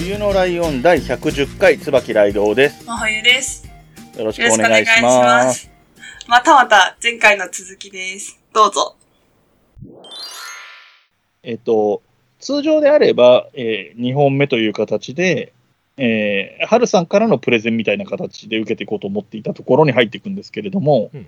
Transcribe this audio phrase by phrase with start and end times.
[0.00, 2.86] 冬のライオン第110回椿ライドウです。
[2.86, 3.68] 真冬です。
[4.16, 5.60] よろしくよろしくお願いしまます。
[5.60, 5.70] す。
[6.26, 8.40] またまた前回の続きです。
[8.54, 8.96] どうぞ。
[11.42, 12.00] えっと、
[12.38, 15.52] 通常であれば、え2本目という形で、
[15.98, 21.26] えー、春さんからのプレゼンみたいな形で受けていこうと思っていたところに入っていくんですけれども、うんうん、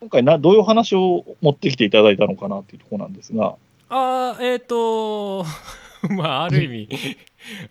[0.00, 3.56] 今回な、どういう話を持ってきていただいたのかなっていうところなんですが、
[3.90, 5.44] あーえっ、と
[6.08, 6.88] まあある意味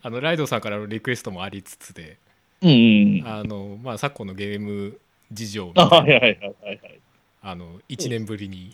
[0.01, 2.17] あのライドさんからのリクエストもありつつで
[2.61, 3.27] うんうん。
[3.27, 4.97] あの、まあ、昨今のゲーム
[5.31, 6.99] 事情みあたいいはいはいはいはい。
[7.45, 8.71] あの1年ぶりに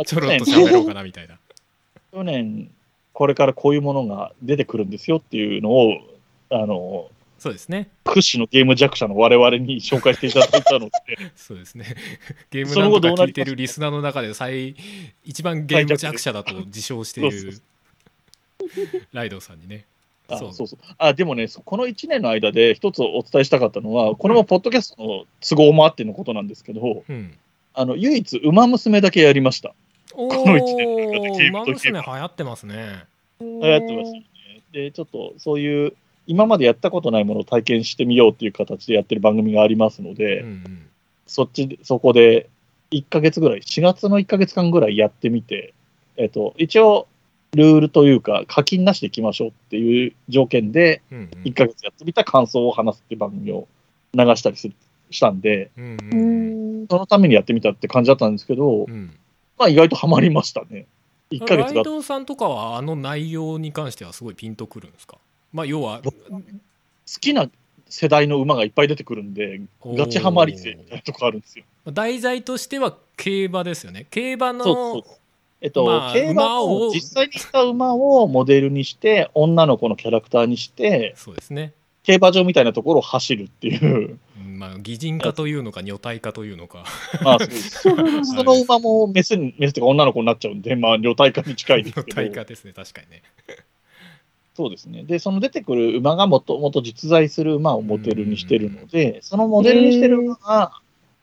[0.00, 1.38] あちょろっと喋ろうかなみたいな。
[2.12, 2.70] 去年、
[3.12, 5.94] これからこういうものが出てくるんですよっていうのを、
[6.50, 7.08] あの、
[7.42, 10.92] そうですね屈指のゲーム弱者の我々に紹介していただいたので、
[11.34, 11.96] そうですね
[12.52, 14.76] ゲームそなんとか聞いてるリスナーの中で最
[15.24, 17.60] 一番ゲーム弱者だと自称している
[19.12, 19.86] ライドさんにね
[20.34, 20.78] あそそううそう。
[20.98, 27.36] あでもね、そこの1年の間で一つお伝えしたかったのは、これもポッドキャストの都合もあってのことなんですけど、うん。
[27.74, 29.74] あの唯一、ウマ娘だけやりました。
[30.14, 33.04] おこの一年の間でおゲームといえ馬娘ば流行ってますね。
[33.40, 34.24] 流行ってましたよね。
[34.72, 35.94] で、ちょっとそういう、
[36.26, 40.86] 今までやったことないものを体験してみようっていう形でやってる番組がありますので、うんうん。
[41.26, 42.48] そっちで、そこで
[42.90, 45.74] 1ヶ月ぐらい、4月の1ヶ月間ぐらいやってみて、
[46.16, 47.08] えっと、一応、
[47.54, 51.28] ルールというか、課金なしでいきましょうっていう条件で、うんうん。
[51.44, 53.68] 1ヶ月やってみた感想を話すっていう番組を
[54.14, 54.74] 流したりする
[55.10, 56.82] したんで、うんううん。
[56.84, 59.14] んそのためにやってみたって感じだったんですけど、うん。
[59.58, 60.86] まあ意外とハマりましたね。
[61.30, 61.82] 1ヶ月が。
[61.82, 65.18] ラさんとかはあの内容に関してはすごいピンとくるんですか？
[65.52, 66.40] まあ要は僕好
[67.20, 67.50] きな
[67.86, 71.66] 世代の馬がいっぱい出てくるんで、ガチハマり勢みたいなとこあるんですよ。
[71.84, 74.06] 題材としては競馬ですよね。
[74.10, 75.16] 競馬のそうそう
[75.62, 76.88] えっと、まあ競馬馬を。
[76.88, 81.72] を実際にした馬をモデルにして、女の子のキャラクターにして、そうですね。
[82.02, 86.84] 競馬場みたいなところを走るっていう、うんまあ擬人化というのか女体化というのか。
[87.22, 87.94] まあ、そ
[88.42, 92.14] の馬もメスに、メスというか女の子になっちゃうんで、まあ、女体化に近いです女けど。
[92.16, 93.22] 体化ですね確かにね。
[94.54, 95.04] そうですね。
[95.04, 100.72] で、その出てくる馬がもともと実在する馬をモデルにしてるので、そのモデルにしてる馬が、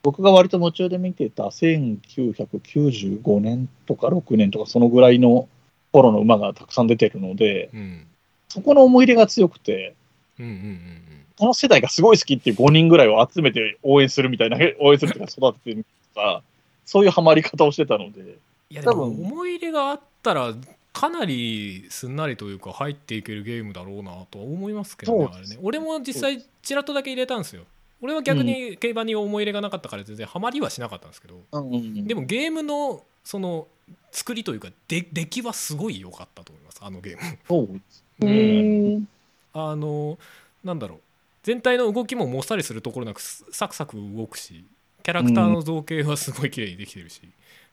[0.01, 5.47] 僕が割と夢中で見てた1995年とか6年とかそのぐらいの
[5.91, 8.05] 頃の馬がたくさん出てるので、うん
[8.49, 9.93] そこの思い入れが強くて、
[10.39, 10.45] うん。
[10.45, 11.01] うんうん
[11.37, 16.43] この世代がすごい好きっていう5人ぐらいを集めて応援するみたいな、 応援するとか育ててるとか、
[16.83, 18.35] そういうハマり方をしてたので、
[18.69, 19.25] いやでも多分。
[19.25, 20.53] 思い入れがあったら
[20.91, 25.57] かなりすんなりというか入っていけるゲームだろうなとは思いますけどねあれね。
[25.61, 27.63] 俺も実際ちらっとだけ入れたんですよ
[28.01, 33.67] 俺は逆に競馬に思い入れがなかったから全然ハマりはしなかったんですけどでもゲームのその
[34.11, 37.37] 作りというかで出来はすごい良かったと思いますあのゲーム。
[37.47, 37.67] そ
[38.21, 38.25] う。
[38.25, 39.07] ん。
[39.53, 40.17] あの
[40.63, 40.99] なんだろう。
[41.43, 44.65] 全体の動きももっさりするところなくサクサク動くし
[45.03, 47.21] キャラクターの造形はすごい綺麗にできてるし、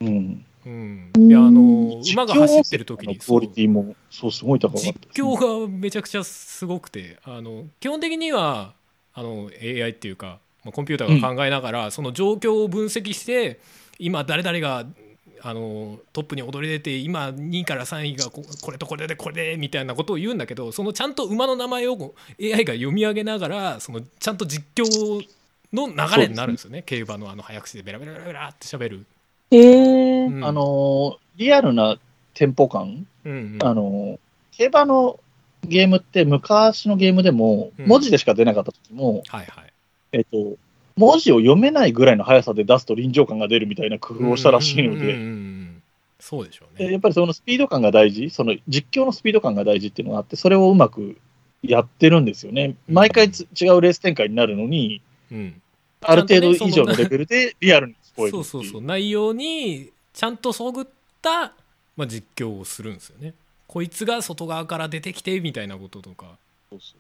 [0.01, 0.45] うん。
[0.65, 4.95] うん、うんいやあの馬が走ってる時にクオリティも、そう、すごい高かったね。
[5.15, 8.75] 実況がめちゃくちゃすごくてあの基本的には
[9.17, 13.59] あの AI っていうか、まあ、コンピューターが考えながら、その状況を分析して
[13.99, 14.85] 今誰々が
[15.41, 25.25] あのトップに躍り出て今2位から3位がここれとこれでこれでみたいなことを言うんだけどそのちゃんと馬の名前を AI が読み上げながらそのちゃんと実況
[25.73, 26.83] の流れになるんですよね。
[26.83, 29.07] 競馬のあの早口でベラベラベラベラって喋る。
[29.51, 30.27] えー。
[30.27, 31.99] うんあのーリアルな
[32.33, 33.59] テンポ感、うんうん。
[33.63, 34.19] あのー
[34.53, 35.21] 競馬の
[35.67, 37.87] ゲームって昔のゲームでも、うん。
[37.87, 39.73] 文字でしか出なかった時も、はいはい。
[40.13, 40.57] えっと、
[40.97, 45.83] 文字を読めないぐらいの速さで出すと臨場感が出るみたいな工夫をしたらしいので、うんうんうんうん。
[46.19, 46.87] そうでしょうね。
[46.87, 51.19] でやっぱりそのスピード感が大事、その実況のスピード感が大事っていうのがあって、それをうまく
[51.63, 52.77] やってるんですよね。
[52.89, 55.61] 毎回つ違うレース展開になるのに、うん。
[56.03, 58.83] ある程度以上のレベルでリアルに聞こえるそうそうそう。
[58.83, 60.87] 内容にちゃんとそぐっ
[61.21, 61.53] た、
[61.97, 63.35] まあ、実況をするんですよね
[63.67, 66.39] こいつが外側から出てきてみたいなこととか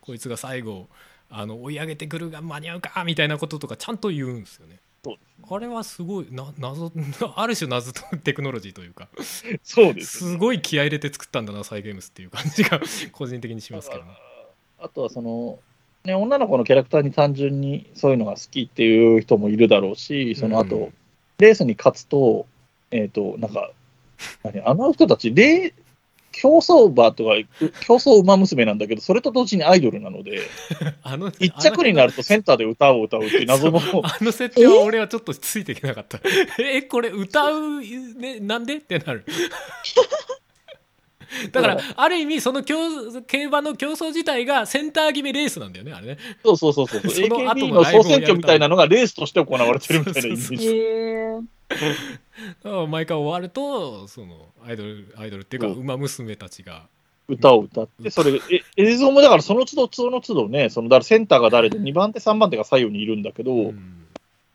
[0.00, 0.88] こいつが最後
[1.28, 4.80] あの追い上げてくるが間に合うかみたいなこととかちゃんと言うんですよね。
[5.04, 5.18] ね。
[5.48, 6.92] あれはすごいな謎
[7.36, 9.08] ある種謎とテクノロジーというか
[9.62, 10.32] そうですね。
[10.32, 12.80] すごい気合い入れて作ったんだなサイゲームスっていう感じが
[13.12, 14.04] 個人的にしますけど。
[14.04, 14.10] ね
[14.78, 15.58] あとはその、
[16.04, 20.94] ね、女の子のキャラクターに単純にそういうのが好きっていう人もいるだろうし、その後、うん
[21.38, 22.46] レースに勝つと、
[22.90, 23.70] えっ、と、なんか、
[24.42, 25.74] 何あの人たち、レー
[26.38, 27.30] 競走馬とか、
[27.86, 30.40] 競走馬娘なんだけど、それと同時にアイドルなので、
[31.02, 36.20] あの一着になるとセンターで歌を歌うっていう 謎の、あの設定は俺はちょっとついていけなかった。
[36.60, 38.76] えこれ歌う、ね、なんで？
[38.76, 39.24] ってなる。
[41.52, 42.76] だからある意味その競
[43.22, 46.18] 競馬の競争自体がセンター決めレースなんだよねあれね。
[46.44, 51.46] そうそうそうそう、その後の総選挙みたいなのがレースとして行われてるみたいなイメーへジ。
[51.70, 51.94] え。
[52.62, 56.86] だから毎回終わるとそのアイドルアイドルっていうかそう馬娘たちが
[57.28, 64.06] 歌を歌って、それ、え映像もだからその都度、その都度ね、そのだからセンターが誰で、2番手、3番手が左右にいるんだけど、うん。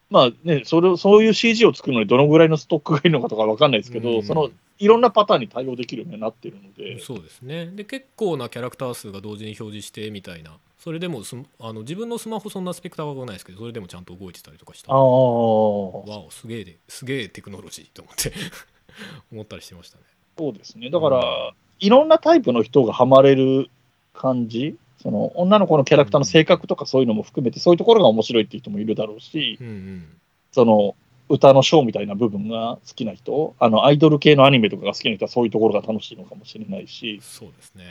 [0.09, 4.23] まあね、それそういう CG を作るのにどのぐらいのストックがいるのかとかわかんないですけど、うん。
[4.23, 4.49] その
[4.79, 7.67] いろんなパターンに対応できるようになってるので、そうですね。
[7.67, 14.91] で結構なキャラクター数が同時に表示してみたいなそれでもスあの自分のスマホそんなスペクターがないですけどそれでもちゃんと動いてたりとかした。
[14.91, 18.33] ああ、わおすげえですげえテクノロジーと思って
[19.31, 20.03] 思ったりしてましたね。
[20.35, 20.89] そうですね。
[20.89, 23.69] だから、いろんなタイプの人がハマれる
[24.13, 30.05] 感じ、その女の子のキャラクターの性格とかそういうのも含めて、そういうところが面白いっていう人もいるだろうし、うんうん。
[30.51, 30.95] その
[31.29, 37.83] 歌のショーみたいな部分が好きな人、あのアイドル系のアニメとかが好きな人はそういうところが楽しいのかもしれないし、そうですね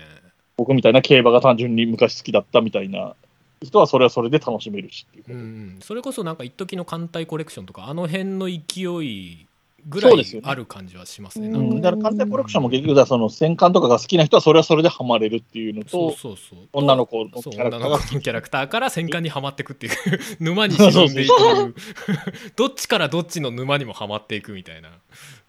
[0.60, 3.14] 僕みたいな競馬が単純に昔好きだったみたいな
[3.62, 5.34] 人はそれはそれで楽しめるしっていう。
[5.34, 9.46] うんそれこそなんか一時の艦隊コレクションとかあの辺の勢い
[9.86, 10.48] ぐらいそうですよね。
[10.50, 11.48] ある感じはしますね。
[11.48, 11.74] うなんか。
[11.74, 16.58] うん、だから艦隊コレクションも結局だその戦艦とかが好きな人はそれはそれでハマれるっていうのそうと、そうそう。
[16.72, 19.92] 女の子のキャラクターが女の子のキャラクターから戦艦にはまっていくっていう
[20.40, 21.32] 沼に沈んでいく。
[22.56, 24.90] どっちからどっちの沼にもはまっていくみたいな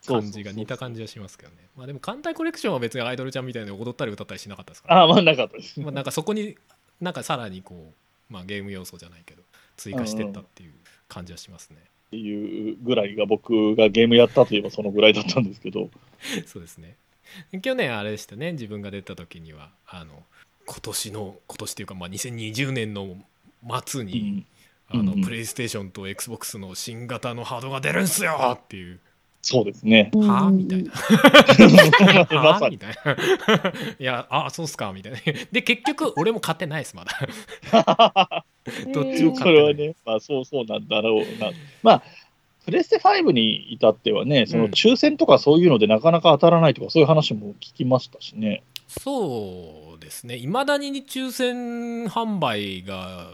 [0.05, 1.57] 感じが似た感じはしますけどね。
[1.75, 5.79] まあでも艦隊コレクションは別にアイドルちゃんみたいに踊ったり歌ったりしなかったですから、ああ、まあなかったです。
[5.79, 6.55] まあ、なんかそこに
[7.01, 7.93] なんかさらにこ
[8.29, 9.41] う、まあ、ゲーム要素じゃないけど
[9.75, 10.73] 追加してったっていう
[11.09, 11.77] 感じはしますね
[12.11, 15.89] っていうぐらいが僕がゲームやったといえばそのぐらいだったんですけど、
[16.45, 16.97] そうですね。
[17.61, 18.51] 去年あれでしたね。
[18.51, 20.23] 自分が出た時にはあの
[20.65, 23.15] 今年の今年っていうか、まあ、2020年の
[23.85, 24.45] 末に、
[24.91, 24.99] うん。
[24.99, 25.23] あのうんうん。
[25.23, 28.99] プレイステーションと XBOX の新型のハードが出るんすよっていう
[29.41, 30.11] そうですね。
[30.13, 30.91] はあみたいな。
[32.31, 32.65] まは。
[32.65, 33.15] あみたいな。
[33.99, 35.19] いや、あ、そうっすかみたいな。
[35.51, 37.11] で、結局、俺も買ってないです、まだ。
[38.93, 39.53] どっちもそ買ってない。
[39.53, 41.51] れはね、まあそうそうなんだろうな。
[41.81, 42.03] まあ、
[42.65, 48.61] プレステ5に至ってはね、その抽選とかそういうのでなかなか当たらないとか、そういう話も聞きましたしね。
[48.87, 50.35] そうですね。
[50.35, 53.31] いまだに抽選販売が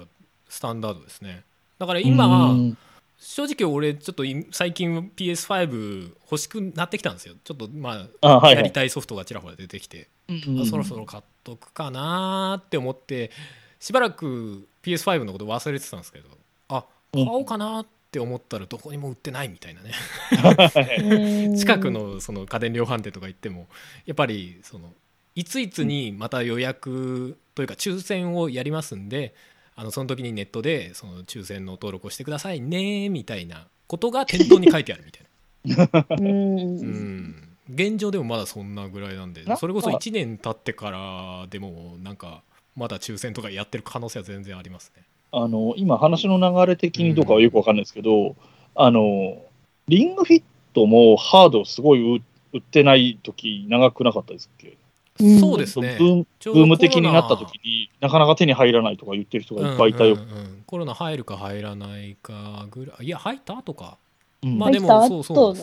[0.47, 1.43] スタンダードですね。
[1.79, 2.77] だから今、うん
[3.19, 7.35] 正直俺、ちょっとい最近 PS5 欲しくなってきたんですよ。
[7.43, 8.55] ちょっとまあ、あはいはい。
[8.57, 10.09] やりたいソフトがちらほら出てきて。
[10.29, 13.31] うんあそろそろ買っとくかなーって思って
[13.79, 16.29] しばらく PS5 のこと忘れてたんですけど
[16.67, 21.55] あ買おうかなって思ったらどこにも売ってないみたいなね。
[21.57, 23.67] 近くのその家電量販店とか行っても
[24.05, 24.93] やっぱりその
[25.35, 29.33] いついつにまた予約というか抽選をやりますんで
[29.77, 36.05] あのその時にネットでその抽選の登録をしてくださいねみたいなことが店頭に書いてあるみたいな。
[36.17, 37.49] うん。
[37.73, 42.41] 現状でもまだそんなぐらいなんでそれこそ1年経ってからでもなんか
[42.75, 45.03] まだ抽選とかやってる可能性は全然ありますね。
[45.31, 48.35] あの今、話の流れ的にどうかはよくわかんないですけど、
[48.75, 49.41] あの
[49.87, 52.21] リングフィットもハードすごい売
[52.53, 54.69] 売ってない時長くなかったですっけ？
[54.69, 54.77] うん
[55.17, 55.97] そうですね。
[55.99, 60.15] ブーム的になった時になかなか手に入らないとか言ってる人がいっぱいいたよ。
[60.15, 60.63] うんうんうん。
[60.65, 63.97] コロナ入るか入らないかぐらいいや入った後か。
[64.43, 64.57] うん。
[64.57, 65.55] まあでもそうそう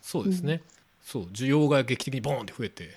[0.00, 0.62] そうですね、
[1.02, 2.90] そう需要が劇的にボーンって増えて。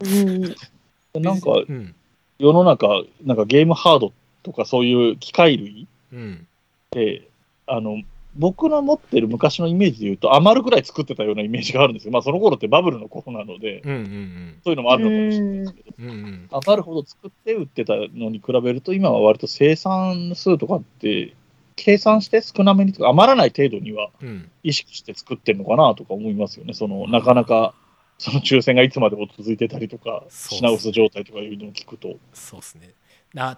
[0.00, 1.22] うん。
[1.22, 1.94] なんかうん。
[2.38, 6.46] 世の中、なんかゲームハードとかそういう機械類うん。
[6.86, 7.28] って、
[7.66, 8.02] あの
[8.36, 12.12] 僕の持ってる昔のイメージで言うと、余るぐらい作ってたようなイメージがあるんですよ。
[12.12, 21.34] まあその頃ってバブルの頃なので、うんうんそういうのもあるのかもしれないですけど、うんうんうん余るほど作って売ってたのに比べると、今は割と生産数とかって、
[21.76, 26.74] 計算して少なめにとか、余らない程度にはうん意識して作ってるのかなとか思いますよね。
[26.74, 27.74] そのなかなか
[28.18, 32.16] その抽選がいつまでも続いてたりとか、品薄状態とかいうのを聞くと。
[32.34, 32.94] そうですね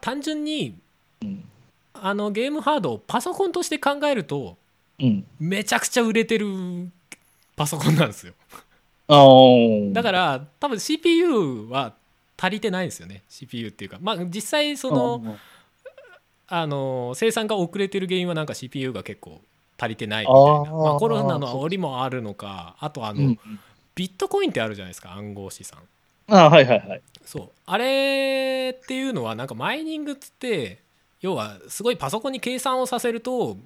[0.00, 0.74] 単純に
[1.22, 1.44] うん。
[1.92, 4.56] あのゲームハードをパソコンとして考えると
[5.00, 5.24] うん。
[5.38, 6.46] めちゃくちゃ売れてる
[7.56, 8.34] パソコンなんですよ。
[9.92, 11.94] だから多分 CPU は
[12.36, 13.22] 足りてないんですよね。
[13.28, 13.98] CPU っていうか。
[14.00, 15.36] まあ実際その
[16.46, 19.40] あの生産が遅れてる原因はなんか CPU が結構
[19.78, 20.72] 足りてないみたいな。
[20.72, 23.38] まあ、コロナの煽りもあるのかあとあの、うん。
[23.94, 25.80] ビットコインってあるじゃないですか暗号資産。
[26.28, 27.02] あはいはいはい。
[27.24, 27.50] そう。
[27.66, 30.78] あれっていうのはなんかマイニングっつって
[31.20, 33.56] 要はすごいパソコンに計算をさせると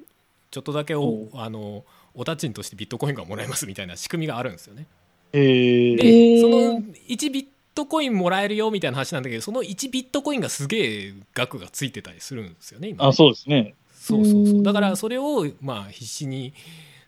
[0.55, 1.85] ちょっとだけおおあの
[2.15, 4.87] お立ちんとしてビットコインがもらえますみたいな仕組みがあるんですよね。
[5.33, 13.03] えー、で、その1ビットコインもらえるよみたいな話なんだけどその1ビットコインがすげえ額がついてたりするんですよね今。
[13.03, 13.75] ねあ、そうですね。
[13.93, 14.57] そうそうそう。
[14.59, 14.63] うん。
[14.63, 16.55] だからそれをまあ必死に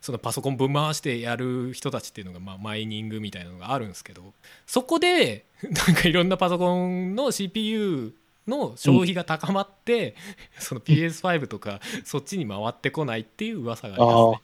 [0.00, 4.34] そのパソコンぶん回してやる人たちっていうのがまあマイニングみたいなのがあるんですけど
[4.66, 8.12] そこでなんかいろんなパソコンの CPU
[8.46, 10.14] の消費が高まって、
[10.58, 14.40] その PS5 とかそっちに回ってこないっていう噂がありますね。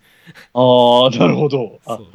[0.54, 1.80] ああ、なるほど。
[1.87, 2.06] あそう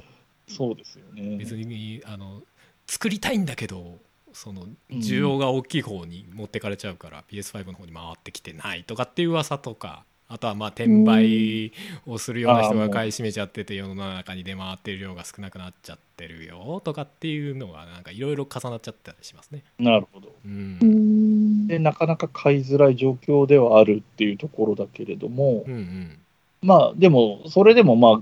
[0.48, 1.38] そうですよね。
[1.38, 2.42] 別にあの
[2.88, 3.98] 作りたいんだけど
[4.34, 11.72] そのうん需要が大きい方に持ってかれちゃうから、PS5 の方に回ってきてないとかっていう噂とかあとはまあ転売
[12.06, 19.64] をするような人が買い占めちゃってて世の中に出回ってる量が少なくなっちゃってるよとかっていうのがなんかいろいろ重なっちゃったりしますね。
[19.80, 20.36] なるほど。
[20.46, 21.27] うんうん
[21.68, 26.20] で、なかなか買いづらい状況ではあるっていうところだけれども、うんうん。
[26.62, 28.22] まあ、でも、それでもま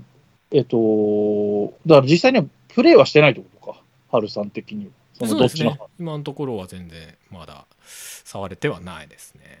[0.50, 4.90] えっと、だから実際にはプレイはしてないってことか、ハルさん的には。
[5.14, 5.64] そのそうですね。
[5.64, 5.90] どっちの。
[5.98, 7.66] 今のところは全然まだ
[8.24, 9.60] 触れてはないですね。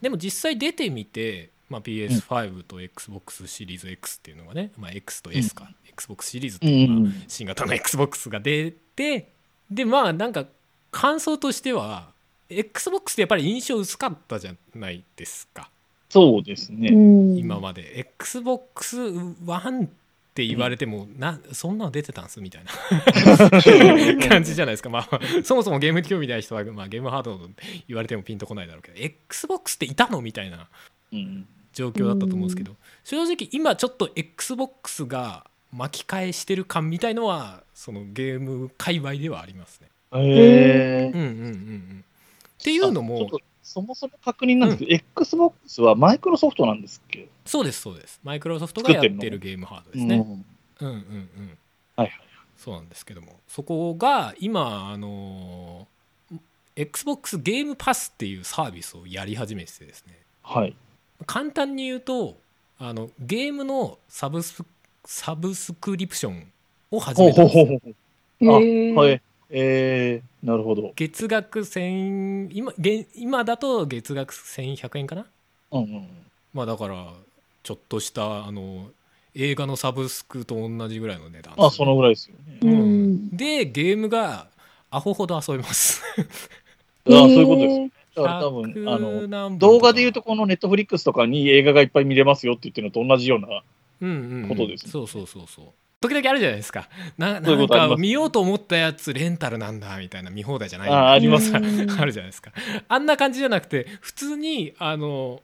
[0.00, 9.30] でも実際出てみて、まあ、PS5 と XBOX シリーズ X っていうのがね、まあ、X と S か、XBOX シリーズっていうのが、うん新型の XBOX が出て
[9.70, 10.46] でまあなんか
[10.90, 12.11] 感想としては
[12.58, 15.70] XBOX ってやっぱり印象薄かったじゃないですか。
[16.08, 16.88] そうですね。
[17.38, 18.06] 今まで。
[18.18, 19.88] XBOX1 っ
[20.34, 22.70] て言われても、なそんなの出てたんすみたいな。
[24.28, 27.38] 感じじゃないですか、まあ、そもそもゲーム興味ない人は、まあ、ゲームハード
[27.88, 28.98] 言われてもピンとこないだろうけど。
[28.98, 30.68] XBOX っていたのみたいな
[31.12, 31.46] うん。
[31.72, 32.76] 状況だったと思うんですけど。
[33.04, 39.88] 正直今ちょっと XBOX が巻き返してる感みたいのはそのゲーム界隈ではありますね。
[40.14, 42.04] へうんうんうんうん、
[42.62, 43.28] っていうのも
[43.62, 47.28] そもそも確認なんですけど、XBOX はマイクロソフトなんですっけ？
[47.44, 48.20] そうですそうです。
[48.22, 50.16] マイクロソフトがやってるゲームハードですね。
[50.16, 50.20] う
[50.84, 50.88] ん。
[50.88, 51.58] うんうんうん。
[51.96, 52.10] はいはい
[52.56, 53.40] そうなんですけども。
[53.48, 56.38] そこが今あのー
[56.74, 60.18] XBOX ゲームパスっていうサービスをやり始めててですね。
[60.42, 60.74] はい。
[61.26, 62.36] 簡単に言うと
[62.78, 64.64] あのゲームのサブス
[65.04, 66.50] サブスクリプション
[66.90, 68.56] を始ほうめたんですほうほうほう。
[68.56, 68.94] あ、へー。
[68.94, 69.22] はい。
[69.54, 70.92] えー、なるほど。
[70.96, 75.26] 月額1000今げ今だと月額1100円かな？
[75.72, 76.08] うんうん。
[76.54, 77.12] まあだから
[77.62, 78.88] ちょっとしたあの
[79.34, 82.58] 映画のサブスクと同じぐらいの値段あ、そのぐらいですよね。
[82.62, 84.46] ううんん、でゲームが
[84.90, 86.02] アホほど遊べます
[87.06, 87.92] あそういうことです。
[88.14, 93.62] だから多分、あ100の、動画で言うとと、このネットフリックスとかに映画がいっぱい見れますよって言ってるのと同じような。
[94.02, 95.66] うんうんうんことですねそうそうそうそう
[96.02, 96.88] 時々あるじゃないですか。
[97.16, 100.90] ななんか見ようと思ったやつレンタルなんだみたいな見放題じゃない。
[100.90, 101.52] ああります。
[101.56, 102.52] あうんるじゃないですか。
[102.88, 105.40] あんな感じじゃなくて普通にあの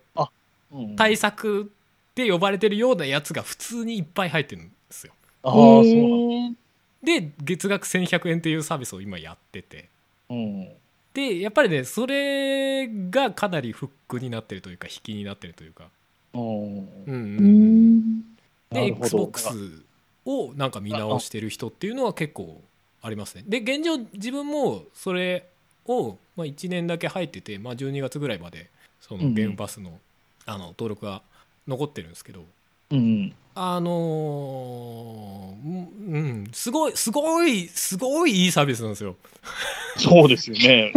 [0.71, 1.73] うん、対策
[2.15, 5.13] で呼ばれてるようなやつが普通にいっぱい入ってるんですよ。
[5.43, 6.57] ああ、そうなん
[7.03, 9.89] で月額1100円っていうサービスを今やってて。
[10.29, 10.69] うん。
[11.15, 15.89] でやっぱりねそれがかなりフックになってるというか引きになってるというか。
[16.35, 16.41] うん。
[16.41, 18.23] うんうん
[18.71, 19.83] で XBOX
[20.29, 22.61] をなんか見直してる人っていうのは結構
[23.01, 25.47] ありますねで現状自分もそれ
[25.87, 28.69] を、まあ、1年だけ入ってて、まあ、12月ぐらいまで
[29.01, 29.99] そのゲームパスの,、
[30.45, 31.23] あの登録が
[31.67, 32.45] 残ってるんですけど
[32.91, 33.35] うん。
[33.55, 39.17] あのーうんうんすごいすごいすごいいいサービスなんですよ
[39.97, 40.93] そうですよね。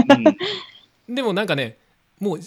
[1.09, 1.77] でもなんかね
[2.19, 2.39] もう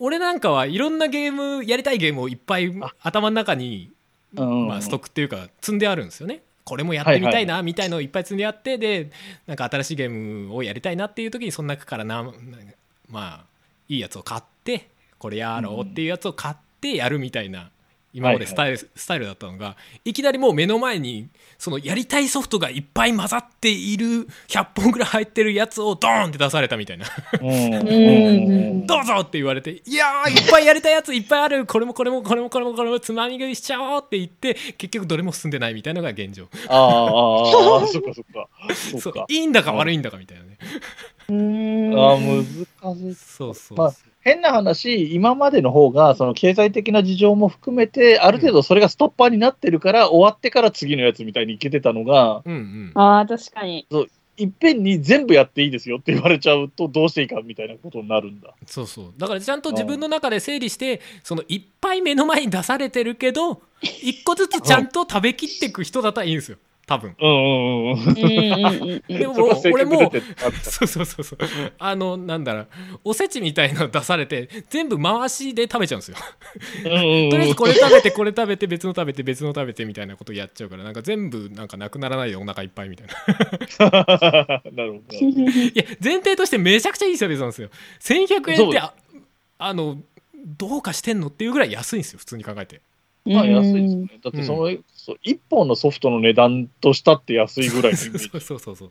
[0.00, 3.92] 俺なんかはいろんなゲームやりたいゲームをいっぱいあ頭の中にうん。
[4.34, 6.42] まあ、ストックっていうか積んであるんですよね。
[6.64, 9.10] これもやってみたいなみたいのをいっぱい積んであってで
[9.46, 12.32] なんか新しいゲームをやりたいなっていう時にその中からなな
[13.08, 13.44] まあ
[13.88, 17.70] いいやつを買ってこれやろうっていうやつを買ってやるみたいな
[18.12, 21.28] 今までスタイル,、スタイルだったのがいきなりもう目の前に
[21.58, 27.06] そのやりたいソフトがいっぱい混ざっている100本ぐらい入ってるやつをドーンって出されたみたいな
[27.40, 36.48] どうぞって言われて、いやー、いっぱいやりたいやついっぱいある、これもこれもこれもこれもこれもつまみ食いしちゃおうって言って、結局どれも進んでないみたいなのが現状。
[36.68, 38.48] ああ、ああ、そっかそっか。
[38.74, 39.26] そ そうっか。
[39.28, 40.58] いいんだか悪いんだかみたいなね。
[41.28, 43.14] うんああ、難しい。
[43.14, 52.92] そうそうまあ変な話、今までの方が、その経済的な事情も含めて、ある程度それがストッパーになってるから、終わってから次のやつみたいにいけてたのが、うんうん。
[52.94, 53.86] ああ、確かに。
[54.38, 58.54] いっぺんに全部やっていいですよって言われちゃうと、どうしていいかみたいなことになるんだ。
[58.66, 68.00] そうそうだからちゃんと自分の中で整理してそのいっぱい目の前に出されてるけど一個ずつちゃんと食べきっていく人だったらいいんですよ多分うんうんうん。
[68.00, 70.12] うんうんうんでも俺も
[70.62, 71.38] そうそうそうそう
[71.78, 72.68] あのなんだろう
[73.04, 76.16] おせちみたいなの出されて全部回しで食べちゃうんですよ
[76.84, 83.12] うんうんうんとりあえずこれ食べてこれ食べて別の食べて別の食べてみたいなことやっちゃうからなんか全部なんかなくならないでお腹いっぱいみたいな
[84.72, 85.16] なるほど。
[85.16, 87.68] いや前提としてめちゃくちゃいいサービスなんですよ
[88.00, 88.94] 1100円ってあ
[89.58, 89.98] あの
[90.58, 92.80] どうかしてんのっていうぐらい安いんですよ普通に考えて
[93.24, 94.06] まあ安いですね。
[94.22, 94.70] だってその、
[95.04, 98.28] そう一本のソフトの値段としたって安いぐらいのイメージ。
[98.38, 98.76] そうそうそう。
[98.76, 98.88] そう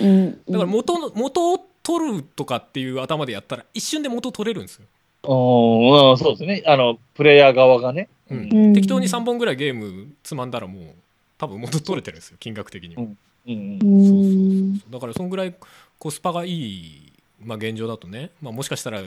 [0.00, 0.30] うん。
[0.48, 4.86] だから元の元を取るとかっていう頭でやったら一瞬で元取れるんですよ、
[5.24, 6.62] うん、そうですね。
[6.64, 8.08] あの、プレイヤー側がね。
[8.30, 8.48] うん。
[8.50, 8.72] うん。
[8.72, 10.94] 適当に3本ぐらいゲームつまんだらもう
[11.36, 13.14] 多分元取れてるんですよ金額的にも、
[13.46, 13.52] うん。
[13.52, 13.84] うんう。
[13.84, 14.78] ん。
[14.90, 15.54] だからそんぐらい
[15.98, 17.12] コスパがいい、
[17.44, 19.02] まあ、現状だとね、まあ、もしかしたら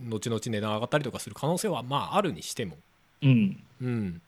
[0.00, 2.76] 後々値段上がったりとかする可能性はまああるにしても。
[3.22, 3.62] うん。
[3.80, 4.20] うん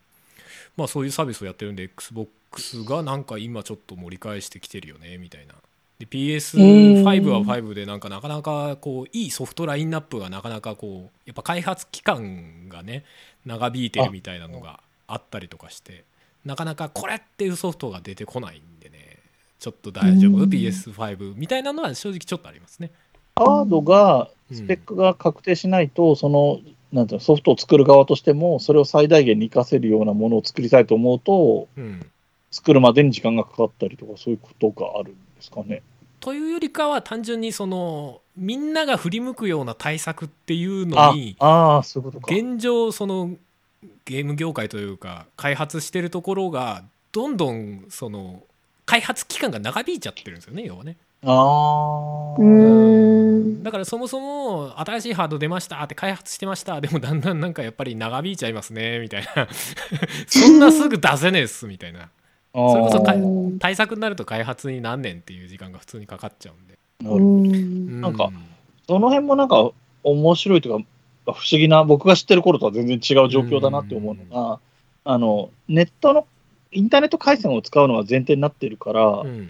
[0.77, 5.55] まあそういうサービスをやってるんで XBOX がなんか今ちょっと盛り返してきてるよねみたいな。
[5.99, 13.05] で PS5 は5でなんかなかなかこういいソフトラインナップがなかなかこうやっぱ開発期間がね
[13.47, 16.05] 長引いてるみたいなのがあったりとかして
[16.45, 19.17] なかなかこれっていうソフトが出てこないんでね
[19.59, 20.43] ちょっと大丈夫。
[20.43, 20.51] うん。
[20.51, 22.91] PS5 みたいなのは正直ちょっとありますね。
[23.35, 24.57] ハードが、うん。
[24.57, 26.61] スペックが確定しないと、その、
[26.93, 32.07] なんていうの、ソフトを作る側としても、それを最大限に活かせるようなものを作りたいと思うと、うん
[32.49, 35.83] 作るまでに時間がかかったりとか、そういうことがあるんですかね。
[36.21, 42.35] というよりかは単純にそのみんなが振り向くような対策っていうのあにあー、そういうことか。
[42.35, 43.37] 現状その
[44.05, 48.43] ゲーム業界というか開発してるところがどんどんその
[48.87, 52.41] 開発期間が長引いちゃってるんですよね要はねああ。
[52.41, 53.63] うん。
[53.63, 56.81] だからそもそも新しいハード出ましたって開発してました。
[56.81, 59.49] でもだんだんなんかやっぱり長引いちゃいますねみたいな。
[60.27, 62.09] そんなすぐ出せねえっすみたいな。
[62.55, 68.01] それこそ対策になると開発に何年っていう時間が普通にかかっちゃうんで。
[68.01, 68.17] なん。
[68.17, 68.31] か
[68.87, 69.71] その辺もなんか
[70.05, 70.85] 面白いというか、
[71.27, 74.61] 不思議な、僕が知ってる頃とは全然違う状況だなって思うのが、
[75.05, 76.27] あの、ネットの、
[76.71, 79.49] インターネット回線を使うのが前提になってるから、うん。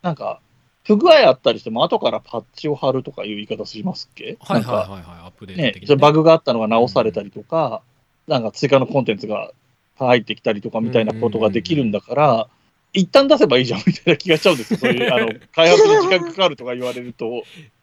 [0.00, 0.40] なんか、
[0.88, 4.38] 不具合あったりしても、後からパッチを貼るとかいう言い方しますっけ？
[4.40, 5.02] はいはいはいはい。
[5.26, 5.72] アップデートね。
[5.72, 7.82] 的、に、それバグがあったのが直されたりとか、
[8.26, 9.52] なんか追加のコンテンツが
[9.98, 12.48] 入ってきたりとかみたいなことができるんだから、
[12.94, 14.78] 一旦出せばいいじゃんみたいな気がしちゃうんですよ。
[14.78, 17.42] そういう、あの、 開発に時間かかるとか言われると。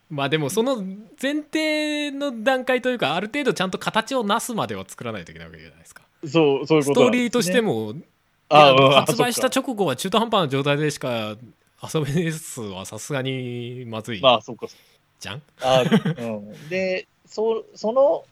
[0.10, 0.76] まあでもその
[1.22, 6.04] 前提の段階というかある程度ちゃんと形をなすまでは作らないといけないわけじゃないですか。
[6.26, 7.06] そう、そういうスことね。
[7.06, 7.96] トーリーとしても
[8.50, 11.36] 発売した直後は中途半端な状態でしか
[11.94, 14.68] 遊べねえっすはさすがにまずいまあ、そうか。
[15.20, 15.42] じゃん？
[15.62, 18.26] あうん、でそ、その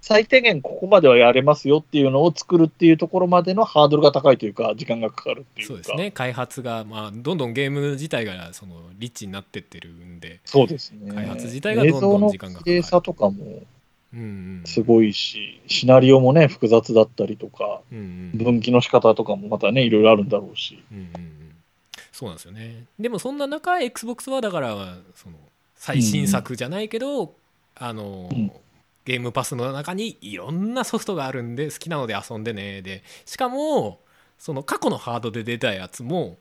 [0.00, 5.72] 最低限ここまではやれますよっていうのを作るっていうところまでのハードルが高いというか、時間がかかるっていうか。
[5.72, 11.10] そうですね開発が、まあ、どんどんゲーム自体がそのリッチになってってるんで、そうですね。
[11.10, 13.62] 開発自体がどんどん時間がかかる映像の綺麗さとかも
[14.12, 17.98] うんうんすごいし、シナリオもね、複雑だったりとか、うん
[18.34, 20.82] うん分岐の仕方とかもまたね、いろいろあるんだろうし。
[20.92, 21.43] うんうんうん
[22.24, 22.86] そうなんですよね。
[22.98, 25.36] でもそんな中 XBOX はだからその
[25.74, 27.34] 最新作じゃないけど、
[27.74, 28.50] あの、うん。
[29.04, 32.80] ゲームパスの中にいろんなソフトがあるんで好きなので遊んでね。
[32.80, 34.00] でしかも
[34.38, 36.38] その過去のハードで出たやつも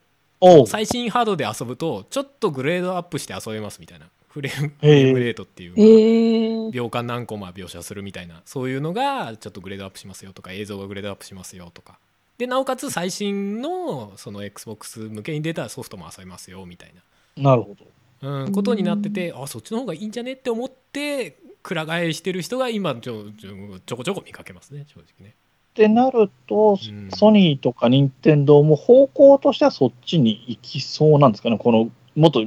[0.65, 4.07] 最新ハードで遊ぶとちょっとグレードアップして遊べますみたいな。
[4.29, 8.41] フレームレートっていう、ええ秒間何コマ描写するみたいな。
[8.45, 11.99] そういうのがちょっとグレードアップしますよとか映像がグレードアップしますよとか
[12.37, 16.93] でなおかつ最新のその XBOX 向けに出たソフトも遊べますよみたい
[17.37, 17.55] な。
[17.55, 18.27] るほど。
[18.27, 25.35] な、うん、ことになっててあそっちの方がいいんじゃねって思ってくら替えしてる人が今ちょちょちょこちょこ見かけますね正直ね。
[25.73, 27.09] ってなると、うん。
[27.11, 32.41] ソニーとか任天堂も方向としてはそっちに行きそうなんですかね、このもっと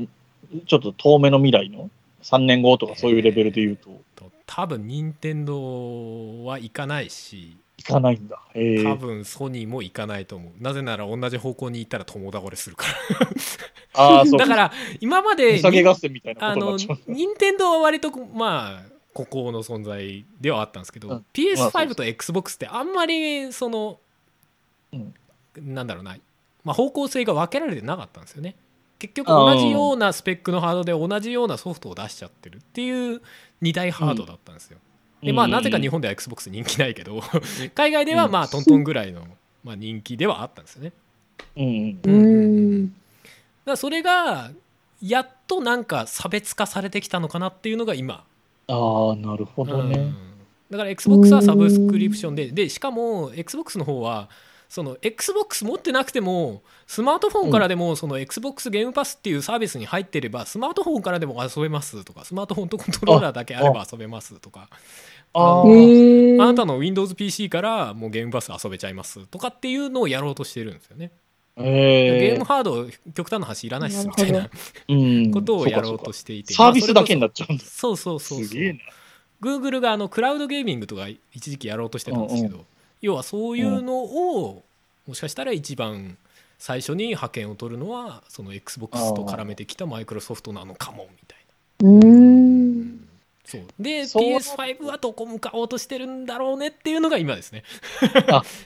[0.66, 1.90] ちょっと遠めの未来の
[2.22, 8.40] ？3年後とかそういうレベルで言うと、と多分任天堂は行かないし行かないんだ。
[8.54, 10.62] へえ多分ソニーも行かないと思う。
[10.62, 12.86] なぜなら同じ方向に行ったら共倒れするか
[13.94, 14.38] ああ、 そう。
[14.38, 16.76] らだから今まで値下げ合戦みたいなあの。
[16.76, 21.14] 任天堂は割とまあ孤高の存在ではあったんですけど、うん。
[21.14, 21.72] まあそう。
[21.72, 23.98] PS5 でと XBOX ってあんまりその、
[24.92, 25.14] うん。
[25.58, 26.16] なんだろうな、
[26.64, 28.56] まあ、方向性が分けられてなかったんですよね。
[28.98, 33.20] 結局同じようなスペックのハードで同じようなソフトを出しちゃってるっていう
[33.62, 34.78] 2大ハードだったんですよ、
[35.22, 37.22] でまあなぜか日本では XBOX 人気ないけど
[37.74, 39.26] 海外ではまあトントンぐらいの、
[39.64, 40.92] まあ、人気ではあったんですよね。
[41.56, 41.64] うん。
[41.64, 41.98] うん。
[42.04, 44.50] ううんうんうんんだからそれが
[45.02, 48.24] やっとなんか差別化されてきたのかなっていうのが今。
[48.68, 49.98] ああ、なるほどね。
[49.98, 50.14] うん。
[50.70, 54.28] だから XBOX はサブスクリプションででしかも XBOX の方は
[54.68, 64.68] その XBOX 持ってなくてもスマートフォンからでもその XBOX ゲームパスっていうサービスに入ってればスマートフォンからでも遊べますとかスマートフォンとコントローラーだけあれば遊べますとか。
[65.34, 71.12] あなたの WindowsPC からもうゲームパス遊べちゃいますとかっていうのをやろうとしてるんですよね。
[71.58, 74.50] ゲえームハード極端な話いらないっすみたいな
[74.88, 75.30] うん。
[75.30, 76.52] ことをやろうとしていて。
[76.54, 77.64] サービスだけになっっちゃうんだ。
[77.64, 78.44] そうそうそうそう。
[78.46, 78.78] すげえな。
[79.40, 82.64] Google があのクラウドゲーミングとか一時期やろうとしてたんですけど、
[83.06, 84.64] 要はそういうのを
[85.06, 86.16] もしかしたら一番
[86.58, 91.38] 最初に覇権を取るのはその XBOX と絡めてきたマイクロソフトなのかもみたい
[91.80, 91.88] な。
[91.88, 92.04] うー
[92.82, 93.08] ん。
[93.44, 97.62] そうでそう PS5 はどこ向かおうとしてるんだろうねっていうのが今ですね。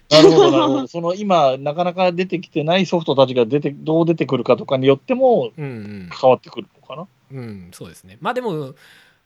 [0.08, 0.86] なるほど、なるほど。
[0.86, 7.06] その今、なかなか出てきてないソフトたちが出て、どう出てくるかとかによってもうんうん変わってくるのかな？
[7.32, 8.16] うん、そうですね。
[8.22, 8.74] まあでも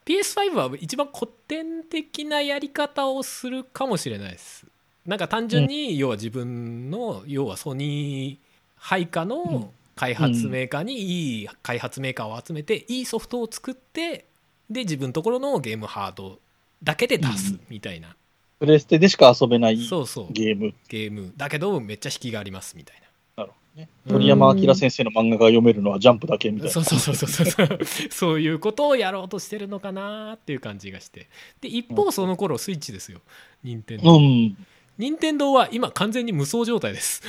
[0.04, 4.66] PS5 は一番古典的なやり方をするかもしれないです。
[5.06, 8.38] なんか単純に要は自分の要はソニー
[8.76, 14.26] 配下の開発メーカーにいい開発メーカーを集めていいソフトを作って
[14.70, 16.38] で自分のところのゲームハード
[16.82, 18.14] だけで出すみたいな、
[18.60, 20.32] プレステでしか遊べないそうそう。
[20.32, 20.74] ゲーム。
[20.88, 21.32] ゲーム。
[21.36, 22.96] だけどめっちゃ引きがありますみたい
[23.36, 23.44] な。
[23.44, 23.88] なるほどね。
[24.06, 26.72] うん鳥山明先生の漫画が読めるのはジャンプだけみたいな。
[26.72, 27.78] そうそうそうそうそう。
[28.10, 31.28] そういうことをやろうとしてるのかなっていう感じがして。
[31.60, 33.20] で一方その頃スイッチですよ。
[33.62, 34.56] 任天堂うん。
[34.98, 37.22] 任天堂は今完全に無双状態です。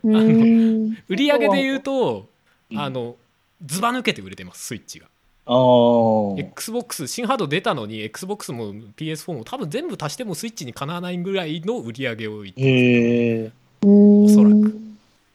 [0.05, 2.29] 売り上げで言うと
[2.71, 3.17] うんあの
[3.65, 5.07] ずば抜けて売れてますスイッチが
[5.47, 6.39] ああ。
[6.39, 13.51] XBOX 新ハード出たのに XBOX も PS4 も多分全部足してもスイッチにかなわないぐらいの売り上げをいってへえ。
[13.83, 14.60] おそらく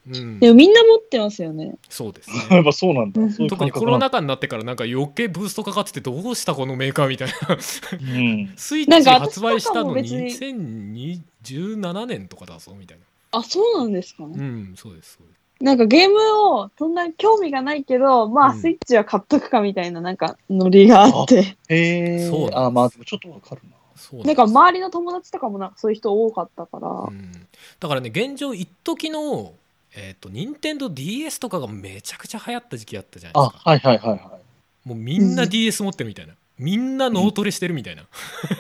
[0.08, 1.76] うんでもみんな持ってますよね。
[1.90, 3.22] そうです やねっぱそうなんだ。
[3.32, 3.84] そういう特にコ。
[3.86, 8.54] ロナ禍になってからなんか余計ブーストかかっててどうしたこのメーカーみたいなうん。
[8.56, 14.38] スイッチなんか発売したの私とかも別に2017年とかだぞみたいなあ、そうなんですかうね。
[14.38, 16.18] んそうですそうですなんかゲーム
[16.58, 21.58] をそんな興味がないけど、まあうんスイッチは買っとくかみたいななんかノリがあって。
[21.70, 22.30] へえ。
[22.30, 23.76] そうあ、まあ、ちょっとわかるな。
[23.96, 26.90] そうなんか周りの友達とかもなんかそういう人多かったから。
[26.90, 27.32] うん
[27.80, 29.54] だからね現状一時の
[29.96, 33.70] えっ、と任天堂 d s とかがめちゃくちゃ流行った時期あったじゃないあです、か。
[33.70, 34.40] はいはいはいは
[34.86, 38.04] もうみんな DS 持ってるみたいな、みんな脳トレしてるみたいな、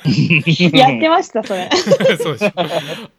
[0.05, 0.71] い。
[0.75, 1.69] やってました、それ。
[2.17, 2.51] そうでしょ。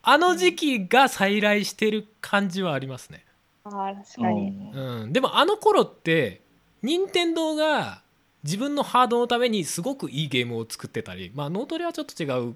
[0.03, 3.25] あの時期が再来してる感じはありますね。
[3.65, 4.49] ああ、確かに。
[4.73, 6.41] うん、でもあの頃って
[6.83, 8.01] 任天堂が
[8.45, 12.55] 自分のハードのためにすごくいいゲームを作ってたりまあ脳トレはちょっと違う。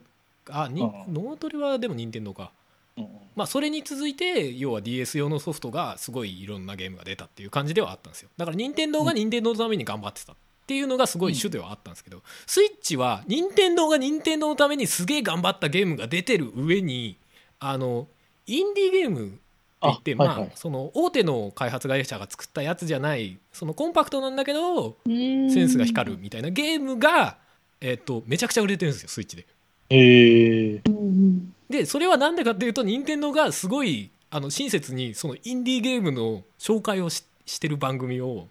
[0.49, 1.15] あにうん。
[1.15, 2.45] 脳トレはでも任天堂か。
[2.45, 2.49] うん
[3.37, 10.37] まあそれに続いて要は DS 用のソフトがすごいいろんなゲームが出たっていう感じではあったんですよだから任天堂が任天堂のために頑張ってたっ
[10.71, 17.19] ていうのがすごい主ではあったんですけど、スイッチは任天堂が任天堂のためにすげえ頑張ったゲームが出てる上に
[17.59, 18.07] あの
[18.47, 19.39] インディーゲームって
[19.83, 26.19] 言ってまあ、あはいはいその大手の開発会社が作ったやつじゃないそのコンパクトなんだけどセセンスが光る。
[26.21, 27.39] みたいなゲームが、
[27.81, 29.47] えっとめちゃくちゃ売れてるんですよスイッチで。
[29.89, 30.83] へえ。
[30.87, 38.47] うんうんでそれは何でかっていうと任天堂がすごいあの親切にそのインディーゲームの紹介をししてる番組を